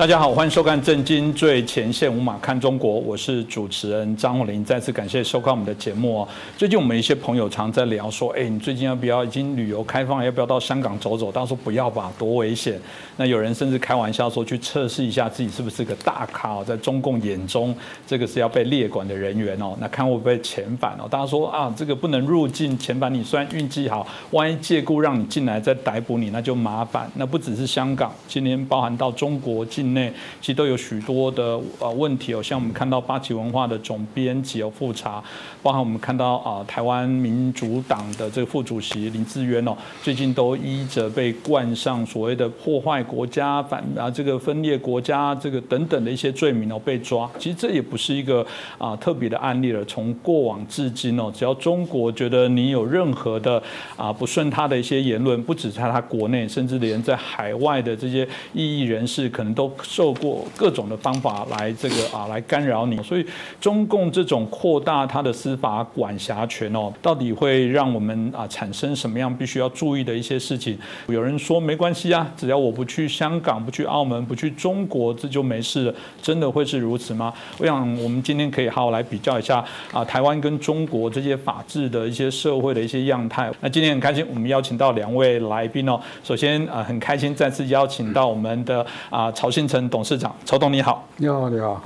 [0.00, 4.64] 大家好，欢迎收看《震惊最前线》，无马看中国，我是主持人张宏林。
[4.64, 6.28] 再次感谢收看我们的节目哦。
[6.56, 11.30] 最近我们一些朋友常在聊说，哎，你最近要不要已经旅游开放，要不要到香港走走？
[11.30, 12.80] 他说不要吧，多危险。
[13.18, 19.76] 那有人甚至开玩笑说，去测试一下自己是不是个大咖哦，在中共眼中，这个是要被列管的人员哦。
[19.80, 21.06] 那看会不会遣返哦？
[21.10, 27.06] 大家说啊，这个不能入境遣返，你虽然运气好，万一借故让你进来再逮捕你，那就麻烦。
[27.16, 29.89] 那不只是香港，今年包含到中国进。
[29.94, 35.22] 内，其实都有许多的呃问题哦，像我们看到八旗文化的总编辑有复查，
[35.62, 47.30] 包含我们看到啊台湾民主党的这个副主席林志渊哦，最近都依着被冠上所谓的破坏国家反啊这个分裂国家这个等等的一些罪名哦被抓。
[47.38, 48.46] 其实这也不是一个
[48.78, 53.62] 啊特别的案例了，从过往至今哦，只要中国觉得你有任何的
[53.96, 63.02] 啊不顺他的一些言论，不止在他国内，甚至连在海外的这些异议人士，可能都受过各种的方法来这个啊来干扰你。
[63.02, 63.26] 所以
[63.60, 70.78] 中共这种扩大他的司法管辖权哦，到底会让我们啊产生什么样必须要注意的一些事情？
[71.08, 75.94] 有人说没关系啊，只要我不去香港、不去澳门、不去中国，这就没事了。
[76.22, 77.32] 真的会是如此吗？
[77.58, 83.50] 我想我们今天可以好好来比较一下啊，台湾跟中国这些法治的一些社会的一些样态。
[83.60, 86.00] 那今天很开心，我们邀请到两位来宾哦。
[86.22, 91.06] 首先啊，很开心再次邀请到我们的啊曹新城董事长，曹董你好。
[91.18, 91.82] 你好，你好。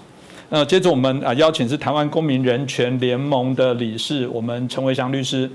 [0.49, 5.51] 呃，接着我们啊邀请是台湾公民人权联盟的理事，我们陈维祥律师。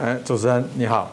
[0.00, 1.10] 哎，主持人你好。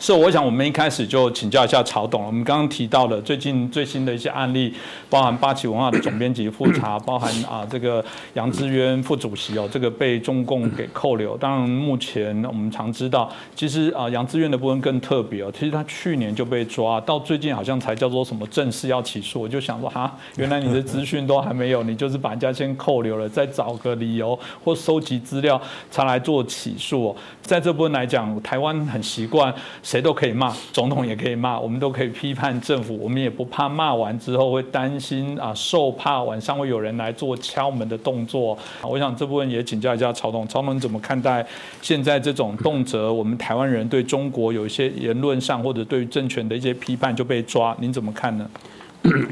[0.00, 2.24] 是，我想我们一开始就请教一下曹董。
[2.24, 4.72] 我们刚刚提到的最近最新的一些案例，
[5.10, 8.02] 包含八旗文化的总编辑复查， 包含啊这个
[8.34, 11.36] 杨志渊副主席哦，这个被中共给扣留。
[11.36, 19.40] 当然，目前我们常知道，其实啊杨志渊的部分更特别哦，其实他去年就被抓，到最近好像才叫做什么正式要起诉。
[19.40, 27.14] 我就想说哈，原来你的资讯都还没有，你就是把人家先扣留了，再找个理由或收集资料才来做起诉。
[27.48, 29.52] 在这部分来讲，台湾很习惯。
[29.82, 38.56] 谁都可以骂，总统也可以骂，我们都可以批判政府，我们也不怕骂完之后会担心啊，受怕晚上会有人来做敲门的动作。
[38.82, 41.46] 我想这部分也请教一下曹总，曹总怎么看待
[41.80, 48.46] 现在这种动辄我们台湾人对中国有一些言论上或者对于政权的一些批判就被抓，您怎么看呢？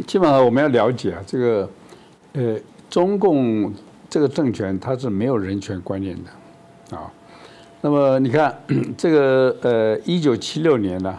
[0.07, 1.71] 基本上我们要了解啊，这个
[2.33, 2.57] 呃，
[2.89, 3.71] 中共
[4.09, 7.13] 这个政权它是没有人权观念的啊。
[7.83, 8.59] 那么你看，
[8.97, 11.19] 这个呃，一九七六年呢，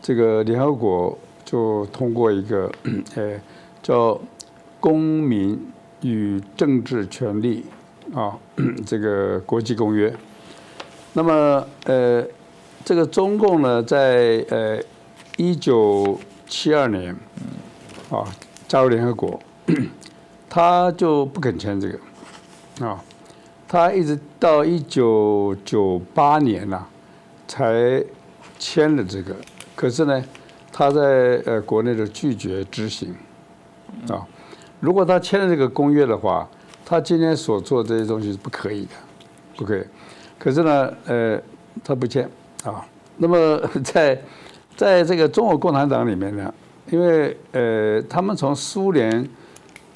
[0.00, 2.70] 这个联合国就通过一个
[3.16, 3.32] 呃
[3.82, 4.14] 叫
[4.80, 5.60] 《公民
[6.00, 7.64] 与政治权利》
[8.18, 8.38] 啊
[8.86, 10.14] 这个国际公约。
[11.12, 12.24] 那么呃，
[12.84, 14.78] 这个中共呢，在呃
[15.36, 17.14] 一九七二年
[18.10, 18.24] 啊
[18.68, 19.38] 加入联合国，
[20.48, 23.02] 他就不肯签这个啊。
[23.68, 26.86] 他一直到一九九八年呐，
[27.48, 28.00] 才
[28.58, 29.34] 签了这个。
[29.74, 30.24] 可是呢，
[30.72, 33.12] 他在呃国内的拒绝执行
[34.08, 34.24] 啊。
[34.78, 36.48] 如果他签了这个公约的话，
[36.84, 38.92] 他今天所做这些东西是不可以的，
[39.56, 39.82] 不可以。
[40.38, 41.40] 可是呢，呃，
[41.82, 42.30] 他不签
[42.62, 42.86] 啊。
[43.16, 44.16] 那么 在
[44.76, 46.54] 在这个中国共产党里面呢，
[46.90, 49.28] 因为呃，他们从苏联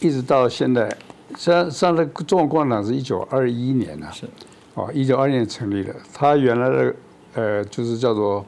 [0.00, 0.90] 一直到现在。
[1.36, 4.26] 上上的中国共产党是一九二一年呢，是，
[4.74, 5.94] 哦，一九二一年成立的。
[6.12, 6.94] 他原来的
[7.34, 8.44] 呃，就是叫做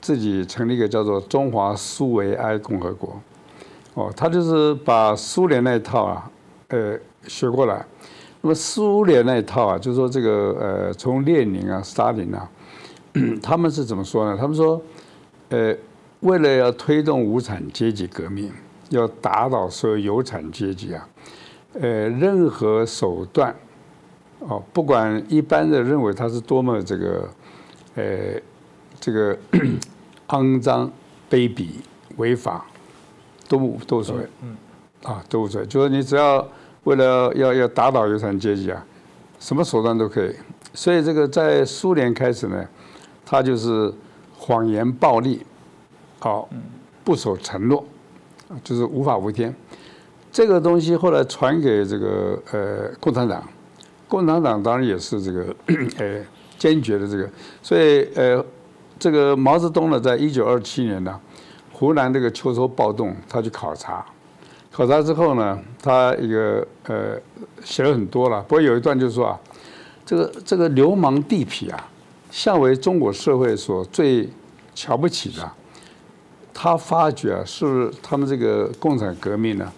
[0.00, 3.20] 自己成立一个叫做中华苏维埃共和国，
[3.94, 6.30] 哦，他就是把苏联那一套啊，
[6.68, 7.84] 呃，学过来。
[8.42, 12.48] 那么苏联那一套啊，就是说这个呃，从列宁啊、斯大林啊，
[13.42, 14.36] 他们是怎么说呢？
[14.40, 14.80] 他们说，
[15.50, 15.76] 呃，
[16.20, 18.50] 为了要推动无产阶级革命，
[18.88, 21.06] 要打倒所有有产阶级啊。
[21.74, 23.54] 呃，任何手段，
[24.40, 27.28] 哦，不管一般的认为他是多么这个，
[27.94, 28.40] 呃，
[28.98, 29.38] 这个
[30.28, 30.90] 肮脏、
[31.30, 31.68] 卑鄙、
[32.16, 32.66] 违法，
[33.48, 34.56] 都都无所谓，嗯，
[35.04, 35.66] 啊，都无所谓。
[35.66, 36.46] 就是你只要
[36.84, 38.84] 为了要要打倒有产阶级啊，
[39.38, 40.34] 什么手段都可以。
[40.74, 42.66] 所以这个在苏联开始呢，
[43.24, 43.92] 他就是
[44.36, 45.44] 谎言、暴力，
[46.18, 46.48] 好，
[47.04, 47.84] 不守承诺，
[48.64, 49.54] 就是无法无天。
[50.32, 53.42] 这个东西后来传给这个呃共产党，
[54.08, 55.54] 共产党当然也是这个
[55.98, 56.20] 呃
[56.56, 57.28] 坚决的这个，
[57.62, 58.44] 所以呃
[58.98, 61.18] 这个毛泽东呢，在一九二七年呢，
[61.72, 64.06] 湖南这个秋收暴动，他去考察，
[64.70, 67.16] 考察之后呢，他一个呃
[67.64, 69.40] 写了很多了，不过有一段就是说啊，
[70.06, 71.88] 这个这个流氓地痞啊，
[72.30, 74.28] 向为中国社会所最
[74.74, 75.50] 瞧不起的，
[76.54, 79.72] 他发觉啊，是他们这个共产革命呢。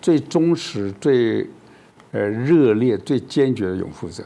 [0.00, 1.48] 最忠实、最
[2.12, 4.24] 呃热烈、最坚决的拥护者，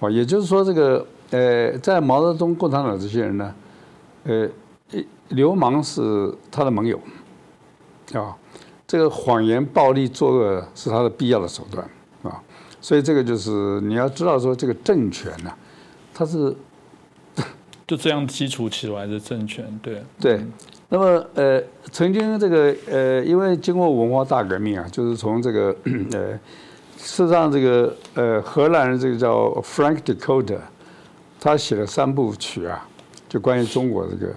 [0.00, 3.54] 哦，也就是说，这个呃，在毛泽东、共产党这些人呢，
[4.24, 4.48] 呃，
[5.28, 7.00] 流氓是他的盟友，
[8.14, 8.36] 啊，
[8.86, 11.88] 这个谎言、暴力、作恶是他的必要的手段，
[12.22, 12.42] 啊，
[12.80, 15.52] 所以这个就是你要知道说，这个政权呢，
[16.14, 16.54] 它是
[17.86, 20.02] 就这样基础起来的政权，对。
[20.20, 20.40] 对。
[20.90, 21.62] 那么呃，
[21.92, 25.74] 曾经这个呃，因为经过文化大革命啊，就是从这个
[26.12, 26.32] 呃，
[26.96, 30.62] 事实上这个呃，荷兰人这个叫 Frank de c o d e r
[31.38, 32.88] 他写了三部曲啊，
[33.28, 34.34] 就关于中国这个。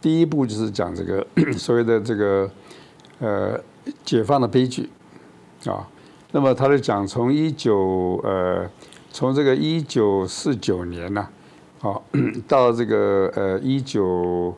[0.00, 1.26] 第一部就是讲这个
[1.58, 2.48] 所谓的这个
[3.18, 3.60] 呃
[4.04, 4.88] 解放的悲剧
[5.66, 5.84] 啊。
[6.30, 8.64] 那么他就讲从一九呃
[9.10, 11.28] 从这个一九四九年呢，
[11.80, 12.00] 啊
[12.46, 14.54] 到这个呃一九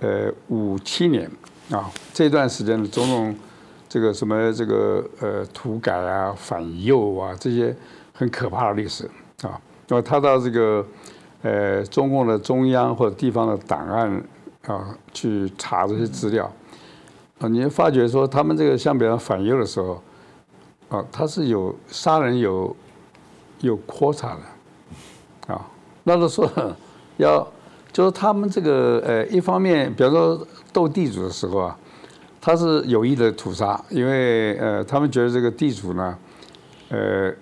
[0.00, 1.30] 呃五七年
[1.70, 3.34] 啊这段时间的种种
[3.88, 7.74] 这个什么这个呃土改啊反右啊这些
[8.12, 9.04] 很可怕的历史
[9.42, 9.60] 啊。
[9.88, 10.86] 那么他到这个
[11.42, 14.22] 呃中共的中央或者地方的档案
[14.66, 16.50] 啊去查这些资料
[17.38, 20.02] 啊，你发觉说他们这个像比方反右的时候。
[20.88, 22.74] 啊，他是有杀人有
[23.60, 24.38] 有扩查
[25.46, 25.70] 的，啊，
[26.04, 26.50] 那就说
[27.18, 27.46] 要
[27.92, 31.76] 就是他们这个呃，一方面，比方说斗地主的时候啊，
[32.40, 36.16] 他是有意的屠杀，因为呃，他们觉得这个地主呢，
[36.90, 37.32] 呃，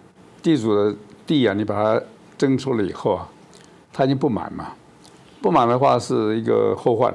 [0.42, 0.94] 地主的
[1.26, 2.00] 地啊，你把它
[2.38, 3.28] 征出了以后啊，
[3.92, 4.68] 他已经不满嘛，
[5.42, 7.14] 不满的话是一个后患，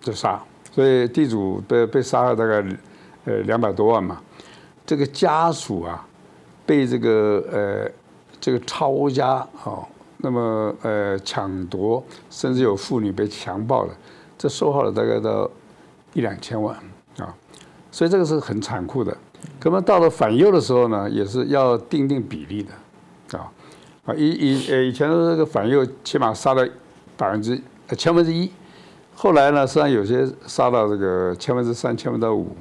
[0.00, 0.40] 就杀，
[0.72, 2.64] 所以地主被被杀了大概
[3.24, 4.20] 呃两百多万嘛。
[4.84, 6.06] 这个家属啊，
[6.66, 7.90] 被这个呃
[8.40, 9.28] 这个抄家
[9.64, 9.78] 啊，
[10.22, 13.94] 那么呃抢夺，甚至有妇女被强暴了，
[14.38, 15.50] 这受耗了大概到
[16.14, 16.74] 一两千万
[17.18, 17.28] 啊，
[17.90, 19.14] 所以这个是很残酷的。
[19.62, 23.52] 那么到了反右的时候呢，也是要定定比例的啊
[24.06, 26.66] 啊以以呃以前的这个反右起码杀了
[27.16, 27.60] 百分之
[27.98, 28.50] 千分之一，
[29.14, 32.56] 后来呢实际上有些杀到这个千分之三、千分之五。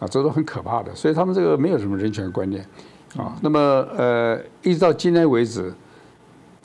[0.00, 2.60] 啊，这都很可怕的，所以他们这个没有什么人权观念，
[3.16, 3.60] 啊，那么
[3.96, 5.72] 呃，一直到今天为止，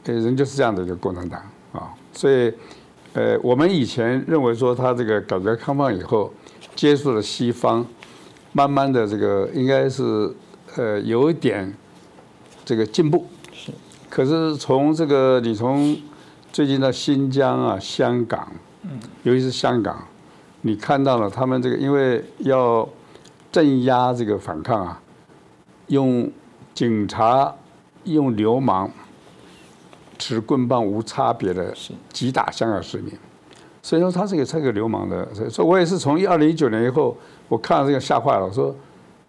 [0.06, 1.41] 呃，人就是这样的一个共产党
[1.74, 2.52] 啊，所以
[3.14, 6.32] 呃，我们以前认为说他这个改革开放以后
[6.76, 7.86] 接触了西方，
[8.54, 10.34] 慢慢的这个应该是
[10.76, 11.74] 呃有一点
[12.64, 13.72] 这个进步，是，
[14.10, 15.97] 可是从这个你从
[16.52, 18.47] 最近的新疆啊、香港，
[18.84, 20.08] 嗯，尤其是香港，
[20.62, 22.88] 你看到了他们这个因为要
[23.52, 25.02] 镇压这个反抗啊，
[25.88, 26.32] 用
[26.74, 27.54] 警察、
[28.06, 28.89] 用流氓、
[30.20, 31.74] 持棍棒无差别的
[32.13, 33.11] 击打香港市民，
[33.82, 35.28] 所以说他是个这个流氓的。
[35.34, 37.17] 所以，我也是从二零一九年以后，
[37.47, 38.76] 我看到这个吓坏了，我说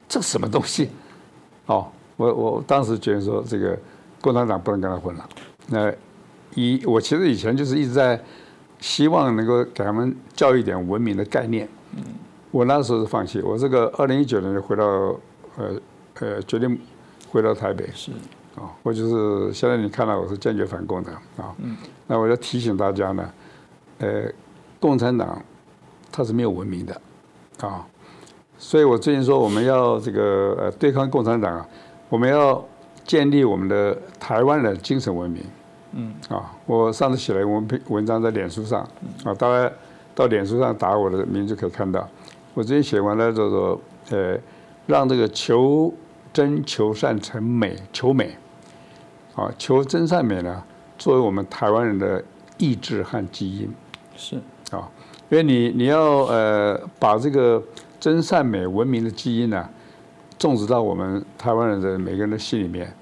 [0.07, 0.91] 这什么东西？
[1.67, 1.87] 哦，
[2.17, 3.79] 我我当时觉得说这个
[4.21, 5.27] 共产党不能跟他混了。
[5.69, 5.91] 那
[6.55, 8.21] 以我其实以前就是一直在
[8.81, 11.67] 希望能够给他们教育点文明的概念。
[11.97, 12.03] 嗯。
[12.51, 14.85] 我那时候是放弃，我这个二零一九年就回到，
[15.57, 15.81] 呃
[16.19, 16.77] 呃，决定
[17.31, 17.89] 回到台北。
[17.95, 18.11] 是，
[18.57, 21.55] 啊，我就是现在你看到我是坚决反共的啊。
[21.59, 21.77] 嗯。
[22.07, 23.33] 那我要提醒大家呢，
[23.99, 24.25] 呃，
[24.79, 25.41] 共产党
[26.11, 27.01] 它是没有文明的，
[27.61, 27.87] 啊，
[28.59, 31.69] 所以我最近说我们要这个呃对抗共产党啊，
[32.09, 32.65] 我们要
[33.05, 35.43] 建立我们的台湾的精神文明。
[35.93, 36.15] 嗯。
[36.29, 38.81] 啊，我上次写了文篇文章在脸书上，
[39.25, 39.73] 啊，大家
[40.15, 42.07] 到脸书上打我的名字可以看到。
[42.53, 43.81] 我最近写完了，叫做
[44.11, 44.37] 呃，
[44.87, 45.95] 让这个求
[46.33, 48.37] 真求善成美，求美，
[49.35, 50.63] 啊，求真善美呢，
[50.99, 52.23] 作为我们台湾人的
[52.59, 53.75] 意志和基因，
[54.17, 54.37] 是
[54.71, 54.89] 啊，
[55.29, 57.63] 因为你你要呃把这个
[57.99, 59.69] 真善美文明的基因呢，
[60.39, 62.95] 种植到我们台湾人的每个人的心里面，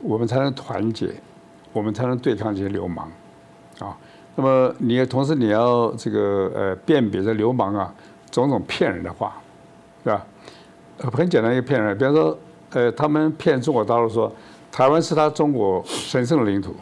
[0.00, 1.12] 我们才能团结，
[1.72, 3.10] 我们才能对抗这些流氓，
[3.78, 3.96] 啊，
[4.36, 7.94] 那么你同时你要这个呃辨别这流氓啊。
[8.30, 9.42] 种种骗人的话，
[10.04, 10.24] 是吧？
[11.12, 12.38] 很简单一个骗人，比方说，
[12.70, 14.32] 呃，他们骗中国大陆说，
[14.72, 16.74] 台湾是他中国神圣的领土，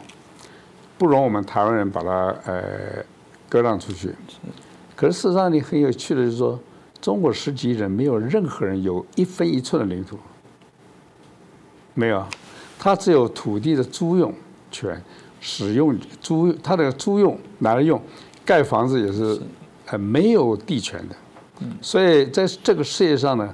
[0.97, 2.63] 不容我们台湾人把它呃
[3.49, 4.13] 割让出去。
[4.95, 6.59] 可是事实上，你很有趣的就是说，
[7.01, 10.17] 中国十几亿人没有任何人有一分一寸的领土，
[11.93, 12.25] 没有，
[12.77, 14.33] 他只有土地的租用
[14.69, 15.01] 权，
[15.41, 18.01] 使用租他的租用拿来用，
[18.45, 19.41] 盖房子也是
[19.87, 21.15] 呃没有地权的。
[21.81, 23.53] 所以在这个世界上呢，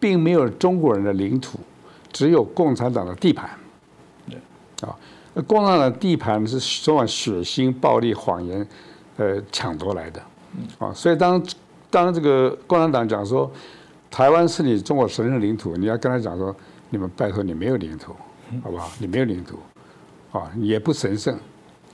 [0.00, 1.58] 并没有中国人的领土，
[2.12, 3.48] 只有共产党的地盘。
[4.82, 4.94] 啊，
[5.46, 8.66] 共产党地盘是充满血腥、暴力、谎言，
[9.16, 10.20] 呃，抢夺来的。
[10.78, 11.42] 啊，所以当
[11.90, 13.50] 当这个共产党讲说
[14.10, 16.54] 台湾是你中国神圣领土，你要跟他讲说，
[16.90, 18.14] 你们拜托你没有领土，
[18.62, 18.90] 好不好？
[18.98, 19.58] 你没有领土，
[20.32, 21.38] 啊，也不神圣，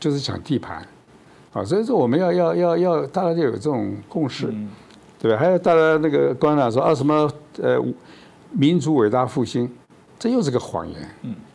[0.01, 0.87] 就是抢地盘。
[1.53, 4.53] 啊，所以说我们要要要要大家就有这种共识。
[5.19, 7.31] 对吧还有大家那个共产党说啊什么
[7.61, 7.81] 呃
[8.51, 9.73] 民族伟大复兴，
[10.19, 10.99] 这又是个谎言。
[11.23, 11.52] 嗯，啊，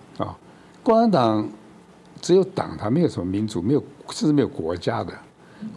[0.88, 1.46] 共产党
[2.22, 5.14] 只有党，它没有什么民族，没有甚至没有国家的。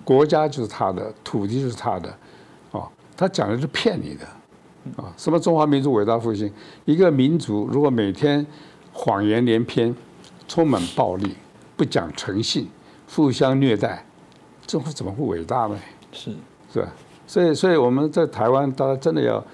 [0.04, 2.16] 国家就是他的，土地就是他的，
[2.70, 4.24] 哦，他讲的是骗你的，
[5.02, 6.48] 啊，什么中华民族伟大复兴，
[6.84, 8.46] 一个民族如果每天
[8.92, 9.92] 谎言连篇，
[10.46, 11.34] 充满暴力，
[11.76, 12.68] 不讲诚信，
[13.12, 14.06] 互相虐待，
[14.64, 15.76] 这会怎么会伟大呢？
[16.12, 16.30] 是
[16.72, 16.88] 是吧？
[17.26, 19.44] 所以，所以我们在台湾，大家真的要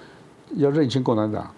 [0.57, 1.51] 要认清共产党。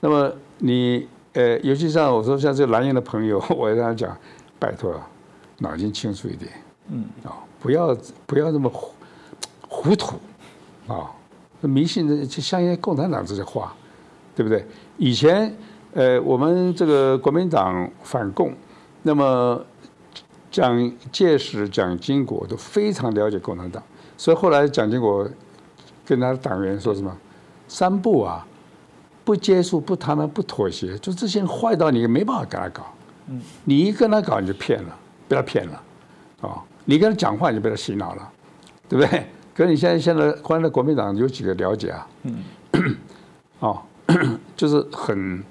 [0.00, 1.06] 那么你
[1.36, 4.16] 呃，尤其像我说像这蓝营的朋友， 我跟他讲，
[4.58, 4.98] 拜托，
[5.58, 6.50] 脑筋清楚一点，
[6.88, 7.94] 嗯，啊，不要
[8.26, 8.94] 不要这么糊
[9.68, 10.16] 糊涂，
[10.88, 11.12] 啊，
[11.60, 13.74] 迷信的就相信共产党这些话，
[14.34, 14.64] 对不对？
[14.96, 15.54] 以前
[15.92, 18.54] 呃，我们这个国民党反共，
[19.02, 19.62] 那么
[20.50, 23.82] 蒋介石、蒋经国都非常了解共产党，
[24.16, 25.28] 所以后来蒋经国。
[26.08, 27.12] 跟他的党员说什么？
[27.66, 28.46] 三不啊，
[29.26, 32.86] 不接触、不谈判、不妥协，就这些人坏到你没办法跟他搞。
[33.28, 34.96] 嗯，你一跟他搞，你就骗了，
[35.26, 35.82] 被他骗了，
[36.42, 38.30] 啊，你跟他讲话，你就被他洗脑了，
[38.88, 39.26] 对不对？
[39.52, 42.06] 可是你现在现在关于国民党有几个了解啊？
[42.22, 42.44] 嗯，
[43.58, 43.82] 哦，
[44.56, 45.42] 就是很。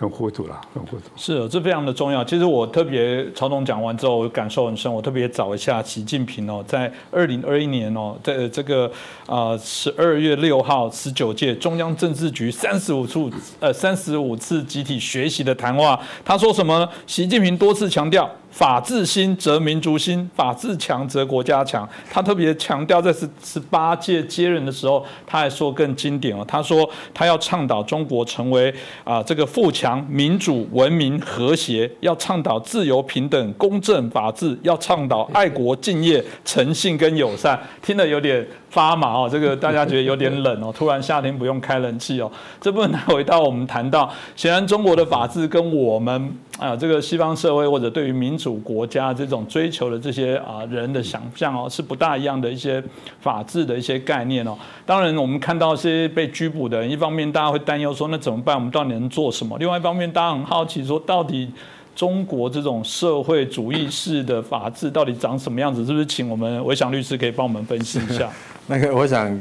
[0.00, 1.02] 很糊涂了，很糊涂。
[1.14, 2.24] 是，这非常的重要。
[2.24, 4.90] 其实我特别曹总讲完之后，我感受很深。
[4.90, 8.90] 我特别找一下习近平哦，在二零二一年哦，在这个
[9.26, 13.30] 啊十二月六号十九届中央政治局三十五处
[13.60, 16.88] 呃三十五次集体学习的谈话，他说什么？
[17.06, 18.30] 习近平多次强调。
[18.50, 21.88] 法治兴则民族兴，法治强则国家强。
[22.10, 26.44] 他特别强调，在十十八届接任的时候，他还说更经典哦。
[26.46, 28.74] 他说他要倡导中国成为
[29.04, 37.58] 啊这个富强、民主、文明、和谐，要倡导自由、平等、公正、法治，要倡导爱国、敬业、诚信跟友善。
[37.80, 38.46] 听了有点。
[38.70, 40.72] 发麻哦，这个大家觉得有点冷哦。
[40.76, 52.82] 突然夏天不用开冷气哦，这部分回到我们谈到，显然中国的法治跟我们啊这个西方社会或者对于民主国家这种追求的这些啊人的想象哦是不大一样的一些
[53.20, 54.56] 法治的一些概念哦。
[54.86, 58.54] 当然我们看到这些被拘捕的人，一方面大家会担忧说那怎么办？
[58.56, 59.58] 我们到底能做什么？
[59.58, 61.50] 另外一方面大家很好奇说到底。
[61.96, 65.84] 中国这种社会主义式的法治到底长什么样子？
[65.84, 68.30] 是不是请我们韦翔律师可以帮我们分析一下？
[68.70, 69.36] 那个，我想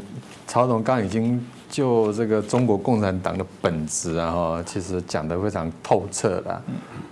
[0.48, 6.60] 曹总刚已经就这个中国共产党的本质啊，哈，其实讲得非常透彻了。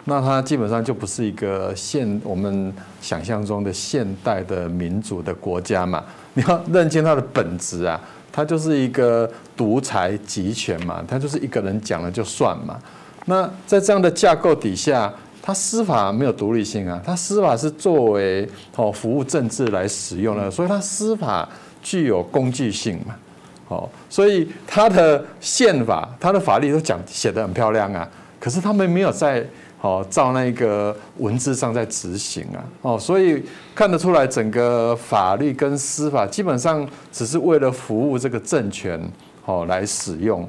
[0.06, 6.04] 那它基本上就不是一个现我们想象中的现代的民主的国家嘛。
[6.34, 8.02] 你要认清它的本质啊，
[8.32, 12.80] 它就是一个独裁集权嘛，它就是一个人讲了就算嘛。
[13.26, 15.14] 那在这样的架构底下。
[15.40, 18.46] 它司法没有独立性啊，它司法是作为
[18.76, 21.48] 哦服务政治来使用的，所以它司法
[21.88, 23.16] 具有工具性嘛，
[23.70, 28.06] 哦，所以他的宪法、他的法律都讲写得很漂亮啊，
[28.42, 29.42] 可是他们没有在
[29.80, 33.42] 哦照那个文字上在执行啊，哦，所以
[33.74, 39.02] 看得出来整个法律跟司法基本上只是为了服务这个政权
[39.46, 40.46] 哦来使用。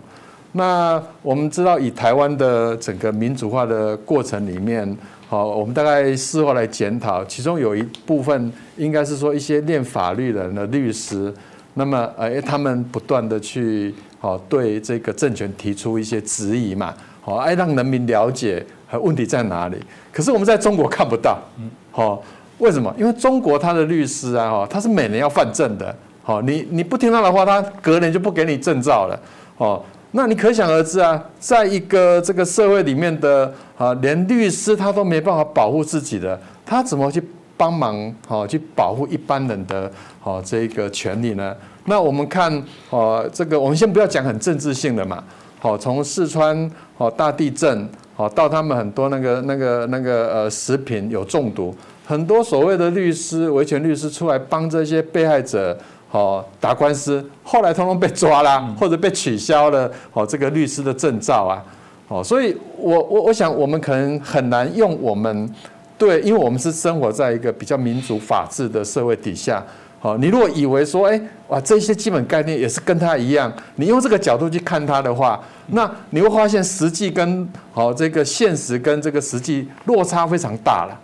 [0.51, 4.97] 那我们知道，以台湾的整个民主化的过程里面，
[5.31, 11.31] 好，我们大概事后来检讨，其中有一部分应该是说一些练法律人的律师，
[11.75, 18.65] 那么呃，他们不断的去好对这个政权提出一些质疑嘛，好，哎，让人民了解
[19.03, 19.77] 问题在哪里。
[20.11, 22.23] 可是我们在中国看不到，嗯好，
[22.57, 22.91] 为什么？
[22.99, 29.21] 因为中国他的律师啊，哈，他是每年要犯证的，好，你你不听他的话，他隔年就不给你证照了，
[29.59, 29.85] 哦。
[30.13, 37.23] 那你可想而知啊，在一个这个社会里面的啊，连律师他都没办法保护自己的，他怎么去
[37.59, 41.55] 帮忙好去保护一般人的好这个权利呢？
[41.85, 42.51] 那我们看
[42.91, 45.23] 啊，这个我们先不要讲很政治性的嘛，
[45.59, 47.87] 好，从四川好大地震
[48.17, 51.75] 好到他们很多那个那个那个呃食品有中毒，
[52.07, 55.77] 很多所谓的律师维权律师出来帮这些被害者。
[56.11, 59.91] 好打官司，后来通通被抓啦，或者被取消了。
[60.15, 61.63] 哦，这个律师的证照啊，
[62.09, 65.55] 哦，所以我我我想，我们可能很难用我们
[65.99, 69.63] 对，因为我们是生活在一个比较民主法治的社会底下。
[70.01, 80.99] 好，你如果以为说，哎，哇，这些基本概念也是跟他一样，你用这个角度去看他的话，那你会发现实际跟好这个现实跟这个实际落差非常大了。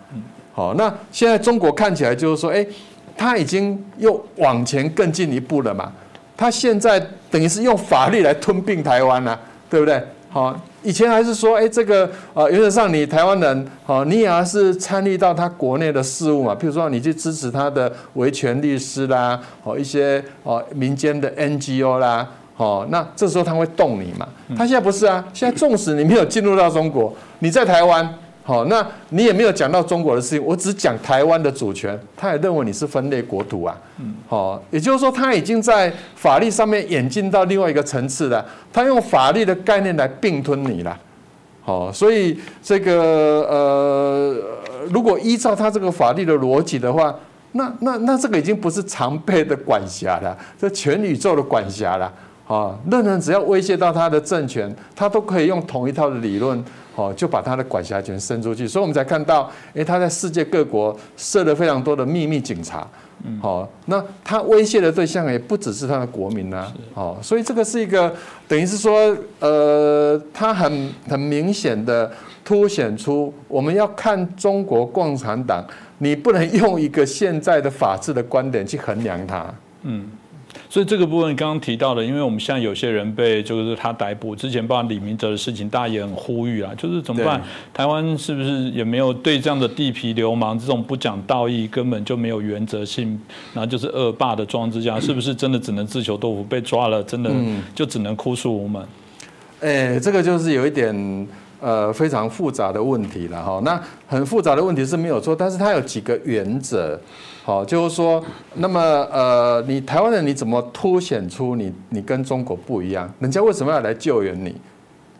[0.51, 2.65] 好，那现在中国看起来就是说，哎。
[3.17, 5.91] 他已经又往前更进一步了嘛？
[6.37, 6.99] 他现在
[7.31, 9.39] 等于是用法律来吞并台湾了，
[9.69, 10.03] 对不对？
[10.29, 10.53] 好，
[10.83, 16.53] 以前还是说，哎，这个呃，原则上你台湾人，好，你也是参与到他国内的事务嘛？
[16.53, 24.27] 譬如说，你去支持他的维权律师啦，哦，一些哦民间的 NGO 啦，哦，那这时候他会动你嘛？
[24.57, 28.13] 他现在不是啊，现在纵使你没有进入到中国，你在台湾，
[28.47, 33.75] 好，那你也没有讲到中国的事情，我只讲台湾的主权，他也认为你是分裂国土啊。
[33.97, 40.95] 嗯，好，也就是说他已经在法律上面演进到另外一个层次了，他用法律的概念来并吞你了。
[41.63, 42.93] 好，所以这个
[43.49, 44.35] 呃，
[44.91, 47.15] 如果依照他这个法律的逻辑的话，
[47.53, 52.13] 那那那这个已经不是常备的管辖了，这全宇宙的管辖了。
[52.47, 56.63] 啊，任何人只要威胁到他的政权，他都可以用同一套的理论。
[56.97, 62.87] 哦，就把他的管辖权伸出去，所以我们才看到，哎，他在世界各国设了非常多的秘密警察。
[63.25, 66.71] 嗯，好，那他威胁的对象也不只是他的国民呐。
[66.93, 68.15] 哦，所以这个是一个
[68.47, 72.09] 等于是说，呃，他很很明显的
[72.45, 75.61] 凸显出，我们要看中国共产党，
[75.97, 79.45] 你不能用一个现在的法治的观点去衡量它。
[79.81, 80.09] 嗯。
[80.75, 87.41] 所以这个部分刚刚提到的，因为我们现在有些人被就是他逮捕之前，包括李明哲的事情，大家也很呼吁啊，就是怎么办？
[87.73, 93.17] 台湾是不是也没有对这样的地痞流氓这种不讲道义、根本就没有原则性，
[93.53, 96.43] 然后就是恶霸的装置下，是不是真的只能自求多福？
[96.43, 97.31] 被抓了，真的
[97.73, 98.85] 就只能哭诉无门？
[99.61, 101.27] 哎，这个就是有一点
[101.61, 103.61] 呃非常复杂的问题了哈。
[103.63, 106.99] 那很复杂的问题是没有错，但是它有几个原则。
[107.45, 108.23] 好，就是说，
[108.55, 113.07] 那么呃，你台湾人你怎么凸显出你你跟中国不一样？
[113.19, 114.59] 人家为什么要来救援你？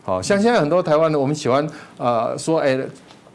[0.02, 1.64] 好像现在很多台湾人，我们喜欢
[1.96, 2.76] 呃说，哎，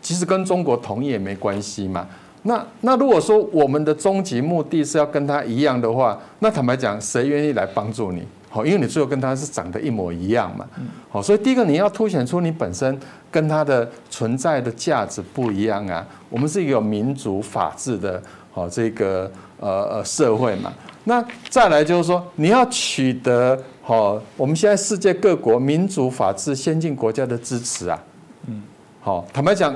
[0.01, 2.05] 其实跟中国同意也没关系嘛。
[2.43, 8.27] 那那如果说我们的终极目的是要跟他一样的话，那坦白讲，谁愿意来帮助你？
[8.49, 10.65] 好，因为你最后跟他是长得一模一样嘛。
[11.09, 12.99] 好，所以第一个你要凸显出你本身
[13.31, 16.05] 跟他的存在的价值不一样啊。
[16.29, 18.21] 我们是一个民主法治的。
[18.53, 20.73] 好，这个呃呃社会嘛，
[21.05, 28.03] 那再来就是说，你要取得好，我们现在世界各国民主法治先进国家的支持啊，
[28.47, 28.61] 嗯，
[28.99, 29.73] 好，坦白讲，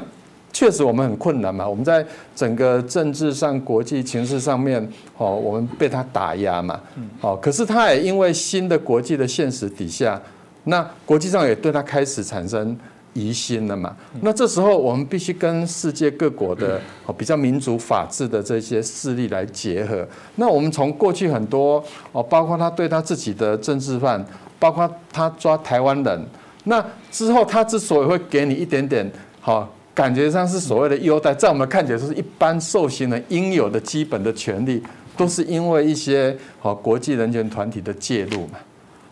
[0.51, 2.05] 确实我们很困难嘛，我们在
[2.35, 10.21] 整个政治上、国际情势上面，好，我们被他打压嘛，嗯，好，可是他也因为新的国际的现实底下，
[10.65, 12.77] 那国际上也对他开始产生。
[13.15, 13.95] 疑心了嘛？
[14.19, 20.05] 那这时候我们必须跟世界各国的哦比较民主法治的这些势力来结合。
[20.35, 24.23] 那我们从过去很多哦，包括他对他自己的政治犯，
[24.59, 26.25] 包括他抓台湾人，
[26.65, 29.09] 那之后他之所以会给你一点点
[29.39, 34.83] 好，感觉上是所谓的优待，在我们看起来是一般受刑人应有的基本的权利，
[35.15, 38.59] 都是因为一些好国际人权团体的介入嘛。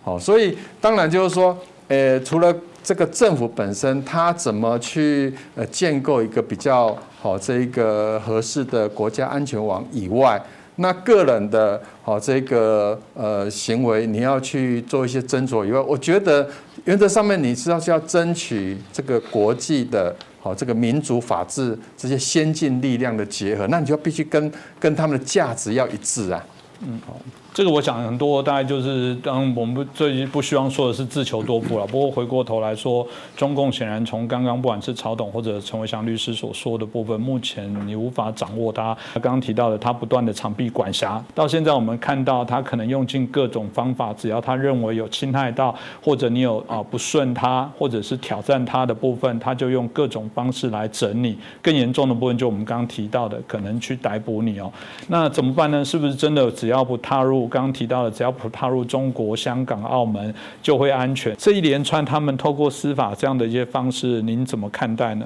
[0.03, 2.53] 好，所以当然就是说，呃，除了
[2.83, 10.41] 这个政府本身，它怎么去呃建构一个比较好这一个合适的国家安全网以外，
[10.75, 16.49] 那个人的好这个呃行为，你要去做一些斟酌以外，我觉得
[16.83, 26.45] 原则上面你是要是要争取这个国际的好这个民主法治这些先进力量的结合，那你就必须跟跟他们的价值要一致啊。
[26.81, 27.17] 嗯，好。
[27.53, 31.85] 这个我想很多，大概就是当我们不最不希望说的是自求多福了。
[31.85, 38.97] 不过回过头来说，中共显然从刚刚不管是曹董或者陈伟祥律师所说的部分，目前你无法掌握他。
[39.13, 51.37] 他刚刚提到的，他不断的长臂管辖，到现在我们看到他可能用尽各种方法，只要他认为有侵害到或者你有啊不顺他或者是挑战他的部分，他就用各种方式来整你。
[51.61, 54.73] 更严重的部分就我们刚刚提到的，可能去逮捕你哦。
[55.07, 55.85] 那怎么办呢？
[55.85, 57.42] 是不是真的只要不踏入？
[57.47, 61.35] 刚刚提到的，只要不踏入中国、香港、澳门，就会安全。
[61.37, 65.25] 这一连串他们透过司法这样的一些方式，您怎么看待呢？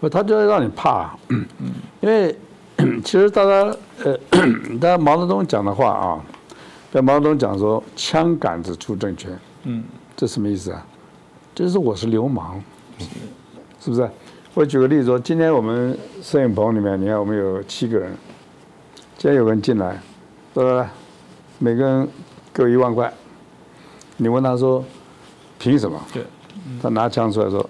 [0.00, 1.14] 不，他就要让你怕，
[2.00, 2.34] 因为
[3.04, 4.16] 其实大家呃，
[4.80, 6.20] 大家毛泽东讲的话啊，
[6.90, 9.84] 在毛泽东讲说“枪杆子出政权”，嗯，
[10.16, 10.86] 这什么意思啊？
[11.54, 12.58] 就是我是流氓，
[13.80, 14.08] 是不是？
[14.54, 18.10] 我举个例子说，今天我们摄影棚里面，你看我们有七个人，
[19.16, 20.00] 今天有个人进来，
[20.54, 20.90] 来来来。
[21.62, 22.08] 每个人
[22.54, 23.12] 给我一万块，
[24.16, 24.82] 你问他说，
[25.58, 26.00] 凭什么？
[26.10, 26.24] 对，
[26.80, 27.68] 他拿枪出来说，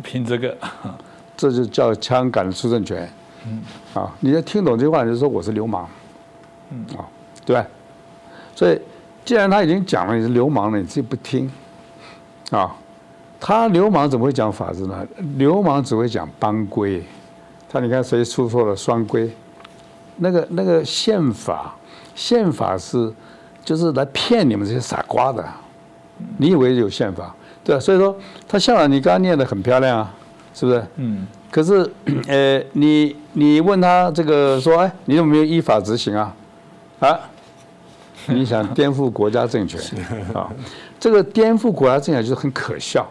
[0.00, 0.56] 凭这个，
[1.36, 3.12] 这就叫枪杆子出政权。
[3.44, 3.60] 嗯，
[3.94, 5.88] 啊，你要听懂这句话，你就说我是流氓。
[6.70, 7.02] 嗯，啊，
[7.44, 7.66] 对吧？
[8.54, 8.80] 所以
[9.24, 11.50] 既然他已经讲了你是流氓了，你自己不听，
[12.52, 12.72] 啊，
[13.40, 15.04] 他流氓怎么会讲法治呢？
[15.36, 17.02] 流氓只会讲帮规。
[17.68, 19.28] 他你看谁出错了双规？
[20.18, 21.74] 那个那个宪法，
[22.14, 23.12] 宪法是。
[23.64, 25.44] 就是来骗你们这些傻瓜的，
[26.38, 27.80] 你以为有宪法，对吧？
[27.80, 28.16] 所以说，
[28.48, 30.14] 他校长你刚刚念的很漂亮啊，
[30.54, 30.84] 是不是？
[30.96, 31.26] 嗯。
[31.50, 31.88] 可是，
[32.28, 36.34] 呃，你你问他这个说，哎，你有没有依法执行啊？
[37.00, 37.20] 啊？
[38.26, 39.78] 你想颠覆国家政权
[40.32, 40.50] 啊？
[40.98, 43.06] 这个颠覆国家政权就是很可笑，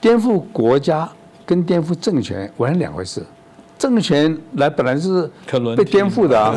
[0.00, 1.08] 颠覆国家
[1.46, 3.24] 跟颠覆政权完全两回事。
[3.82, 5.28] 政权来本来是
[5.76, 6.54] 被颠覆的啊，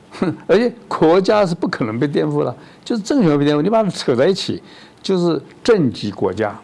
[0.48, 4.62] 而且国家是不可能被颠覆了，就是政权被颠覆，你把它扯在一起，
[5.02, 6.58] 就是政及国家，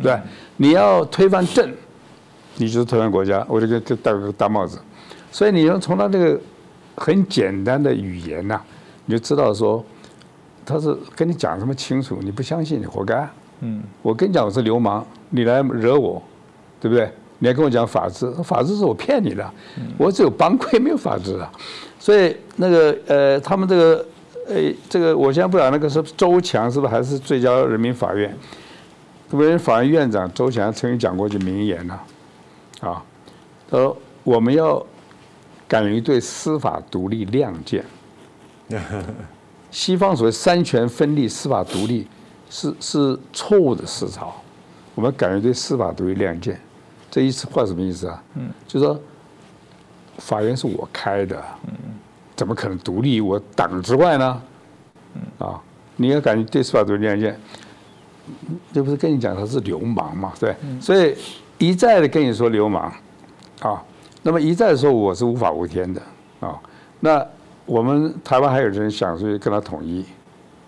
[0.00, 0.22] 对吧，
[0.58, 1.68] 你要推翻政，
[2.58, 4.78] 你就是推翻国家，我就给给戴个大帽子。
[5.32, 6.40] 所以你要从他这个
[6.94, 8.60] 很简单的语言呐、
[9.06, 9.84] 你就知道说
[10.64, 13.28] 他是跟你讲这么清楚，你不相信，你活该。
[13.62, 16.22] 嗯，我跟你讲我是流氓，你来惹我，
[16.80, 17.10] 对不对？
[17.38, 19.48] 你还跟我讲法治，法治是我骗你的，
[19.98, 21.50] 我只有帮规没有法治啊。
[21.98, 24.06] 所以那个呃，他们这个
[24.48, 24.54] 呃，
[24.88, 28.34] 这个我现在不讲那个是周强是不是还是最高人民法院？
[29.30, 31.98] 人民法院院长周强曾经讲过一句名言呐、
[32.80, 33.02] 啊，
[33.68, 34.84] 他说我们要
[35.66, 37.84] 敢于对司法独立亮剑。
[39.70, 42.06] 西方所谓三权分立、司法独立
[42.48, 44.32] 是是错误的思潮，
[44.94, 46.58] 我们敢于对司法独立亮剑。
[47.16, 48.22] 这意思话什么意思啊？
[48.34, 49.00] 嗯，就说
[50.18, 51.72] 法院是我开的，嗯，
[52.36, 54.42] 怎么可能独立于我党之外呢？
[55.38, 55.58] 啊，
[55.96, 57.40] 你要敢于对司法独立案件，
[58.70, 60.30] 这不是跟你讲他是流氓嘛？
[60.38, 61.16] 对，所以
[61.56, 62.92] 一再的跟你说流氓，
[63.60, 63.82] 啊，
[64.22, 66.02] 那么一再的说我是无法无天的
[66.40, 66.60] 啊，
[67.00, 67.26] 那
[67.64, 70.04] 我们台湾还有人想去跟他统一，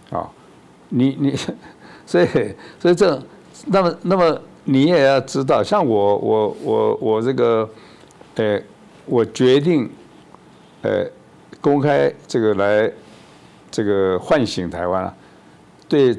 [0.08, 0.26] 啊，
[0.88, 1.36] 你你，
[2.06, 2.26] 所以
[2.78, 3.22] 所以这，
[3.66, 4.40] 那么那么
[4.70, 7.66] 你也要知道，像我我我我这个，
[8.34, 8.60] 呃，
[9.06, 9.88] 我决定，
[10.82, 11.06] 呃，
[11.58, 12.92] 公开这个来，
[13.70, 15.14] 这个唤醒台湾啊，
[15.88, 16.14] 对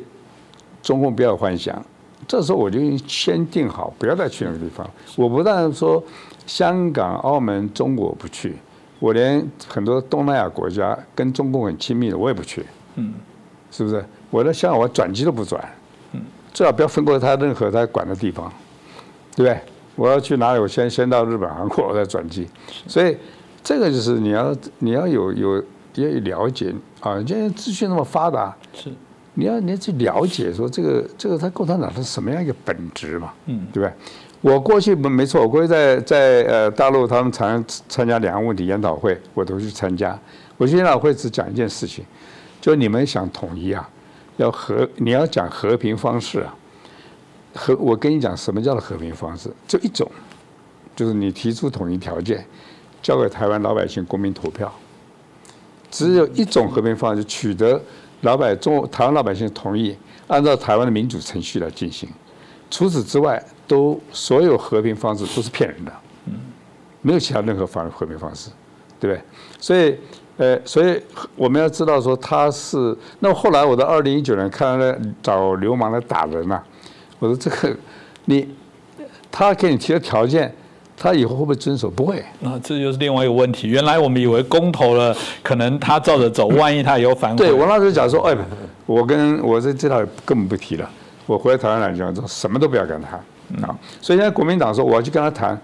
[0.82, 1.80] 中共不要幻想。
[2.28, 4.90] 这时候我就先定好，不要再去那个地方。
[5.16, 6.04] 我不但说
[6.48, 8.58] 香港、澳门、中国不去，
[9.00, 12.66] 我连很多东南亚国家跟中共很亲密的我也不去。
[12.96, 13.14] 嗯，
[13.70, 14.04] 是不是？
[14.32, 15.64] 我在香港我转机都不转。
[16.50, 18.52] 嗯，最好不要分过他任何他管的地方，
[19.36, 19.60] 对不对？
[19.96, 22.48] 我要去哪里，我先先到日本、韩国，我再转机。
[22.88, 23.18] 所以
[23.64, 25.58] 这个就是你要你要有有
[25.96, 28.90] 要有了解啊，现在资讯那么发达，是
[29.34, 33.94] 你要你要去了解说这个这个他共产党是什么样一个本质嘛，嗯，对不对？
[34.42, 40.18] 我过去没错，我过去在在呃大陆，他们常参加两岸问题研讨会，我都去参加。
[40.56, 42.06] 我去研讨会只讲一件事情，
[42.62, 43.90] 就你们想统一啊，
[44.40, 46.56] 要和你要讲和平方式啊，
[47.54, 50.10] 和我跟你讲什么叫做和平方式，就一种，
[50.96, 52.46] 就是你提出统一条件，
[53.02, 54.74] 交给台湾老百姓公民投票，
[55.92, 57.82] 只有一种和平方式，取得
[58.22, 59.94] 老百中台湾老百姓同意，
[60.28, 62.08] 按照台湾的民主程序来进行。
[62.72, 65.92] 除此之外，都所有和平方式都是骗人的，
[67.02, 68.50] 没有其他任何方和平方式，
[69.00, 69.22] 对不对？
[69.60, 69.98] 所以，
[70.40, 71.00] 呃，所以
[71.36, 72.98] 我们要知道说他是。
[73.20, 76.60] 那么后来我在二零一九年看到找流氓来打人呐、
[77.20, 77.76] 我说这个
[78.24, 78.48] 你
[79.30, 80.54] 他给你提的条件，
[80.96, 81.90] 他以后会不会遵守？
[81.90, 82.24] 不会。
[82.40, 83.68] 那这就是另外一个问题。
[83.68, 85.14] 原来我们以为公投了，
[85.44, 88.38] 可能他照着走，万一他以后反悔，对我那时候讲说，哎，
[88.86, 90.90] 我跟我这这套根本不提了，
[91.26, 93.78] 我回来台湾来讲说什么都不要跟他谈啊。
[94.02, 95.60] 所以现在国民党说我要去跟他谈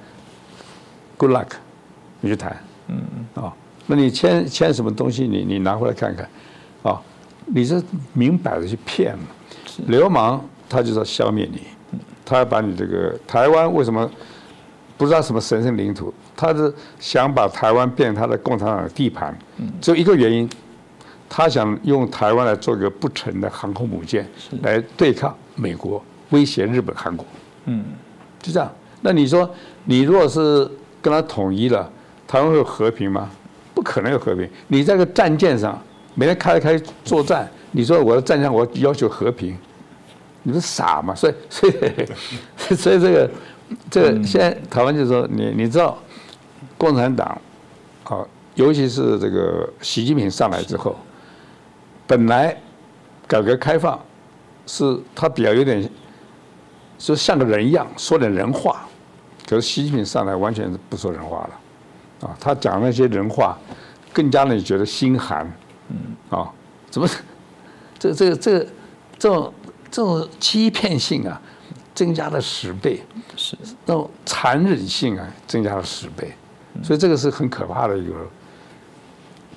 [1.15, 1.47] ，good luck，
[2.19, 2.55] 你去谈，
[2.89, 3.53] 嗯嗯啊，
[3.87, 6.29] 那你签签什么东西，你你拿回来看看，
[6.83, 7.01] 啊，
[7.45, 7.81] 你这
[8.13, 9.25] 明摆着去骗嘛，
[9.87, 11.61] 流氓他就是要消灭你，
[12.25, 14.09] 他要把你这个台湾为什么
[14.97, 19.37] 不知道什么神圣领土，他是想把台湾变成他的共产党的地盘，
[19.79, 20.49] 只有一个原因。
[21.27, 24.25] 他想用台湾来做一个不成的航空母舰，
[24.61, 27.25] 来对抗美国，威胁日本、韩国。
[27.65, 27.83] 嗯，
[28.39, 28.71] 就这样。
[29.01, 29.49] 那你说，
[29.85, 30.69] 你如果是
[31.01, 31.91] 跟他统一了，
[32.27, 33.29] 台湾会有和平吗？
[33.75, 34.49] 不可能有和平。
[34.67, 35.79] 你在个战舰上，
[36.15, 39.55] 每天开来开作战，你说我的战舰我要求和平，
[40.41, 41.13] 你不是傻吗？
[41.13, 41.73] 所以，所以，
[42.75, 43.31] 所以这个，
[43.91, 45.97] 这个现在台湾就是说，你你知道，
[46.77, 47.39] 共产党，
[48.05, 50.95] 啊，尤其是这个习近平上来之后。
[52.07, 52.55] 本来
[53.27, 53.99] 改革开放
[54.67, 55.89] 是他比较有点，
[56.99, 58.87] 就像个人一样说点人话，
[59.49, 61.49] 可是习近平上来完全是不说人话了，
[62.21, 63.57] 啊，他讲那些人话，
[64.13, 65.45] 更加让你觉得心寒，
[65.89, 65.97] 嗯，
[66.29, 66.51] 啊，
[66.89, 67.07] 怎么
[67.97, 68.67] 这这个这个
[69.17, 69.53] 这种
[69.91, 71.41] 这种欺骗性啊，
[71.93, 73.01] 增加了十倍，
[73.35, 76.33] 是那种残忍性啊，增加了十倍，
[76.83, 78.13] 所以这个是很可怕的一个，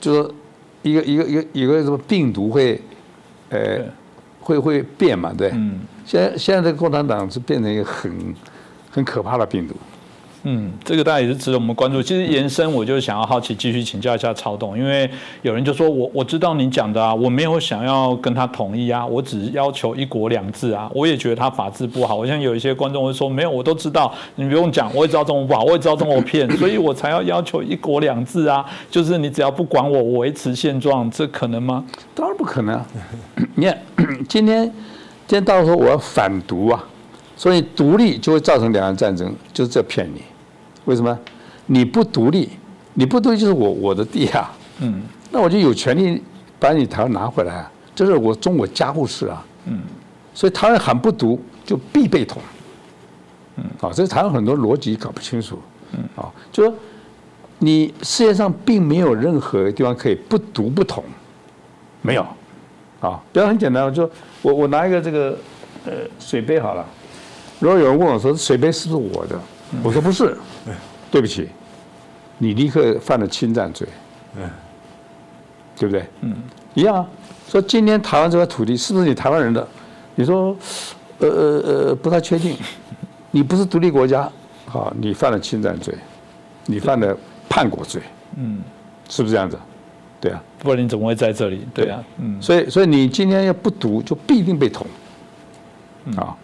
[0.00, 0.34] 就说。
[0.82, 2.80] 一个一个一个一个什么病毒会，
[3.50, 3.84] 呃，
[4.40, 5.34] 会会变嘛？
[5.36, 5.50] 对。
[5.50, 5.80] 嗯。
[6.06, 8.34] 现在现在这个共产党是变成一个很
[8.88, 9.74] 很可怕的病毒，
[10.44, 12.00] 嗯，这个大家也是值得我们关注。
[12.00, 15.10] 其实延伸，我就想要好奇继续请教一下曹董，因为
[15.42, 22.14] 有人就说我我知道你讲的啊，我没有想要跟他统一啊，我只要求一国两制啊，我也觉得他法治不好。
[22.14, 28.64] 我像有一些观众会说，没有，我都知道，你不用讲，我也知道中国不好，我也知道中国骗，所以我才要要求一国两制啊。
[28.90, 31.84] 就是你只要不管我，我维持现状，这可能吗？
[32.14, 32.80] 当然不可能。
[33.56, 33.78] 你看，
[34.28, 34.64] 今天
[35.26, 36.84] 今天到时候我要反独啊，
[37.38, 40.20] 所以独立就会造成两岸战争，就是这骗你。
[40.84, 41.16] 为什么？
[41.66, 42.48] 你不独立，
[42.94, 46.22] 你不独立就是我我的地啊，嗯，那我就有权利
[46.58, 49.80] 把你台湾拿回来啊，这是我中国家务事啊，嗯，
[50.34, 52.40] 所以台湾喊不独就必被统，
[53.56, 55.60] 嗯，啊，这台湾很多逻辑搞不清楚，
[55.92, 56.74] 嗯，啊，就说
[57.58, 61.04] 你世界上并没有任何地方可以不独不统，
[62.00, 62.22] 没有，
[63.00, 64.10] 啊，比方很简单，就
[64.40, 65.36] 我我拿一个这个
[65.84, 66.86] 呃水杯好了，
[67.60, 69.40] 如果有人问我说水杯是不是我的？
[69.82, 70.36] 我说不是，
[71.10, 71.48] 对不起，
[72.38, 73.86] 你立刻犯了侵占罪，
[75.76, 76.06] 对不对？
[76.20, 76.34] 嗯，
[76.74, 77.06] 一样啊。
[77.48, 79.66] 说今天台湾这块土地是不是你台湾人的？
[80.14, 80.56] 你说，
[81.18, 82.56] 呃呃呃，不太确定。
[83.30, 84.30] 你不是独立国家，
[84.66, 85.94] 好，你犯了侵占罪，
[86.66, 87.16] 你犯了
[87.48, 88.00] 叛国罪，
[88.36, 88.60] 嗯，
[89.08, 89.58] 是不是这样子？
[90.20, 91.66] 对啊，不然你怎么会在这里？
[91.74, 94.86] 对啊，嗯，所以所以你今天要不读，就必定被捅，
[96.16, 96.36] 啊，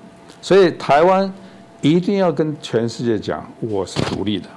[0.45, 1.33] 所以台湾。
[1.81, 4.49] 一定要跟全世界讲我是独立的，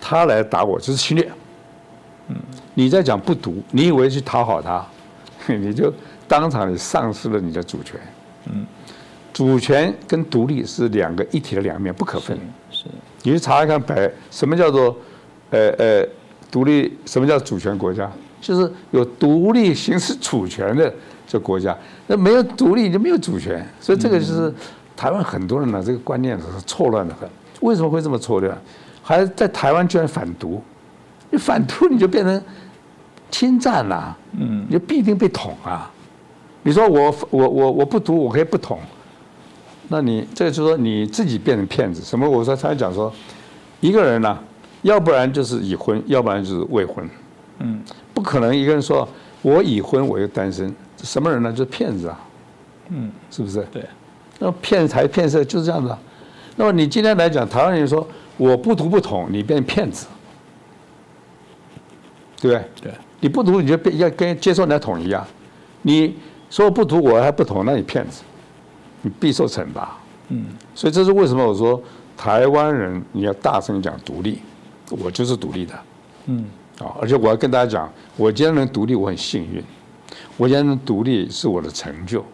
[0.00, 1.28] 他来打我就是侵略。
[2.28, 2.36] 嗯，
[2.74, 4.86] 你在讲不独，你以为去讨好他，
[5.52, 5.92] 你就
[6.28, 7.98] 当场你丧失了你的主权。
[8.46, 8.64] 嗯，
[9.32, 12.38] 主权跟独立是两个一体的两面，不可分。
[12.70, 12.84] 是，
[13.24, 14.96] 你去查一看，白什么叫做
[15.50, 16.06] 呃呃
[16.52, 16.96] 独立？
[17.04, 18.08] 什么叫主权国家？
[18.40, 20.94] 就是有独立行使主权的
[21.26, 21.76] 这国家。
[22.06, 24.54] 那没有独立就没有主权，所以这个就是。
[24.98, 27.30] 台湾很多人呢，这个观念是错乱的很。
[27.60, 28.58] 为什么会这么错乱？
[29.00, 30.60] 还在台湾居然反独，
[31.30, 32.42] 你反独你就变成
[33.30, 35.88] 侵占了，嗯，你就必定被捅啊。
[36.64, 38.80] 你说我我我我不独，我可以不捅，
[39.86, 42.02] 那你这就是说你自己变成骗子。
[42.02, 42.28] 什么？
[42.28, 43.12] 我说他讲说，
[43.80, 44.36] 一个人呢，
[44.82, 47.08] 要不然就是已婚，要不然就是未婚，
[47.60, 47.80] 嗯，
[48.12, 49.08] 不可能一个人说
[49.42, 50.74] 我已婚我又单身，
[51.04, 51.52] 什么人呢？
[51.52, 52.20] 就是骗子啊，
[52.88, 53.62] 嗯，是不是？
[53.72, 53.84] 对。
[54.38, 55.96] 那骗财骗色就是这样子。
[56.56, 60.06] 那么你今天来讲，台湾人说我不读不统，你变骗子，
[62.40, 62.64] 对不对？
[62.82, 62.92] 对。
[63.20, 65.26] 你不读你就变要跟接受人家统一啊。
[65.82, 66.16] 你
[66.50, 68.22] 说不读我还不统，那你骗子，
[69.02, 69.96] 你必受惩罚。
[70.28, 70.46] 嗯。
[70.74, 71.80] 所以这是为什么我说
[72.16, 74.40] 台湾人你要大声讲独立，
[74.90, 75.74] 我就是独立的。
[76.26, 76.44] 嗯。
[76.78, 79.62] 啊，而且我要跟大家讲，我今天能独立，我很幸运。
[80.36, 82.24] 我今天能独立是我的成就，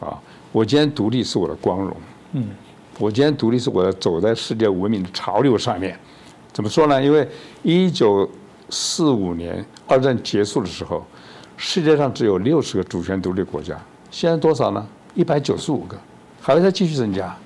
[0.00, 0.18] 啊。
[0.54, 1.96] 我今天独立是我的光荣，
[2.34, 2.46] 嗯，
[3.00, 5.98] 我今天独立是我要走在世界文明的潮流上面，
[6.52, 7.02] 怎么说呢？
[7.02, 7.28] 因为
[7.64, 8.30] 一九
[8.70, 11.04] 四五年二战结束的时候，
[11.56, 13.76] 世界上只有六十个主权独立国家，
[14.12, 14.86] 现在多少呢？
[15.16, 15.98] 一百九十五个，
[16.40, 17.36] 还会再继续增加，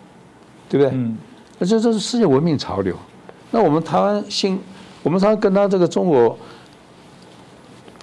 [0.68, 0.94] 对不对？
[0.94, 1.16] 嗯，
[1.58, 2.94] 那这这是世界文明潮流。
[3.50, 4.60] 那我们台湾新，
[5.02, 6.38] 我们常常跟他这个中国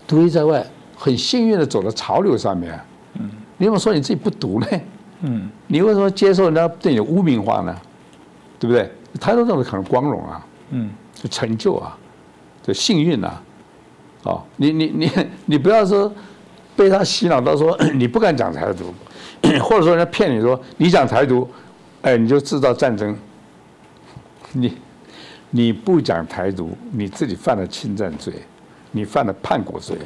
[0.08, 0.66] 独立在外，
[0.98, 2.80] 很幸运的走到潮流上面，
[3.20, 3.30] 嗯，
[3.60, 4.66] 你怎么说你自己不独呢？
[5.22, 7.76] 嗯，你为什么接受人家对你污名化呢？
[8.60, 8.90] 对不对？
[9.20, 11.98] 他都认为可能光荣啊，嗯，就成就啊，
[12.62, 13.42] 这幸运啊，
[14.24, 15.12] 哦，你你你
[15.46, 16.12] 你不要说
[16.76, 18.94] 被他洗脑到说 你不敢讲台独，
[19.64, 21.50] 或者说人家骗你说你讲台独，
[22.02, 23.16] 哎，你就制造战争。
[24.52, 24.78] 你
[25.50, 28.34] 你不讲台独，你自己犯了侵占罪，
[28.92, 29.98] 你犯了叛国罪，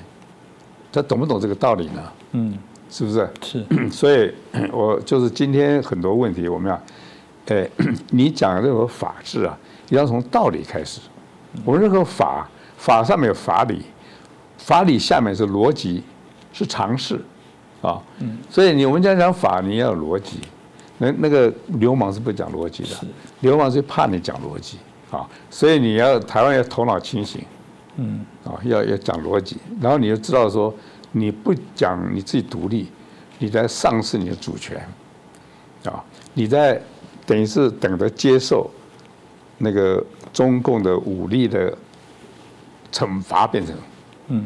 [0.92, 2.02] 他懂不懂这个道理呢？
[2.34, 2.58] 嗯。
[2.90, 3.30] 是不是？
[3.42, 4.34] 是， 所以，
[4.74, 6.82] 我就是今天很多问题，我们要，
[7.56, 7.70] 哎，
[8.10, 9.58] 你讲任何法治啊，
[9.90, 11.00] 要从道理开始。
[11.64, 13.84] 我们任何法，法上面有法理，
[14.58, 16.04] 法理下面是逻辑，
[16.52, 17.20] 是常识，
[17.82, 18.02] 啊，
[18.50, 20.40] 所以你我们讲讲法，你要有逻辑。
[20.98, 22.90] 那那个流氓是不讲逻辑的，
[23.42, 24.78] 流氓是怕你讲逻辑，
[25.12, 27.42] 啊，所以你要台湾要头脑清醒，
[27.98, 30.74] 嗯，啊，要要讲逻辑，然后你就知道说。
[31.12, 32.90] 你不讲你自己独立，
[33.38, 34.78] 你在丧失你的主权，
[35.86, 36.04] 啊，
[36.34, 36.82] 你在
[37.26, 38.70] 等于是等着接受
[39.58, 41.76] 那个中共的武力的
[42.92, 43.76] 惩罚，变成，
[44.28, 44.46] 嗯，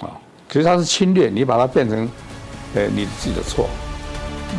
[0.00, 2.08] 啊，其实它是侵略，你把它变成，
[2.74, 3.68] 呃，你自己的错，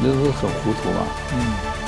[0.01, 1.84] 那是很糊涂嘛，嗯。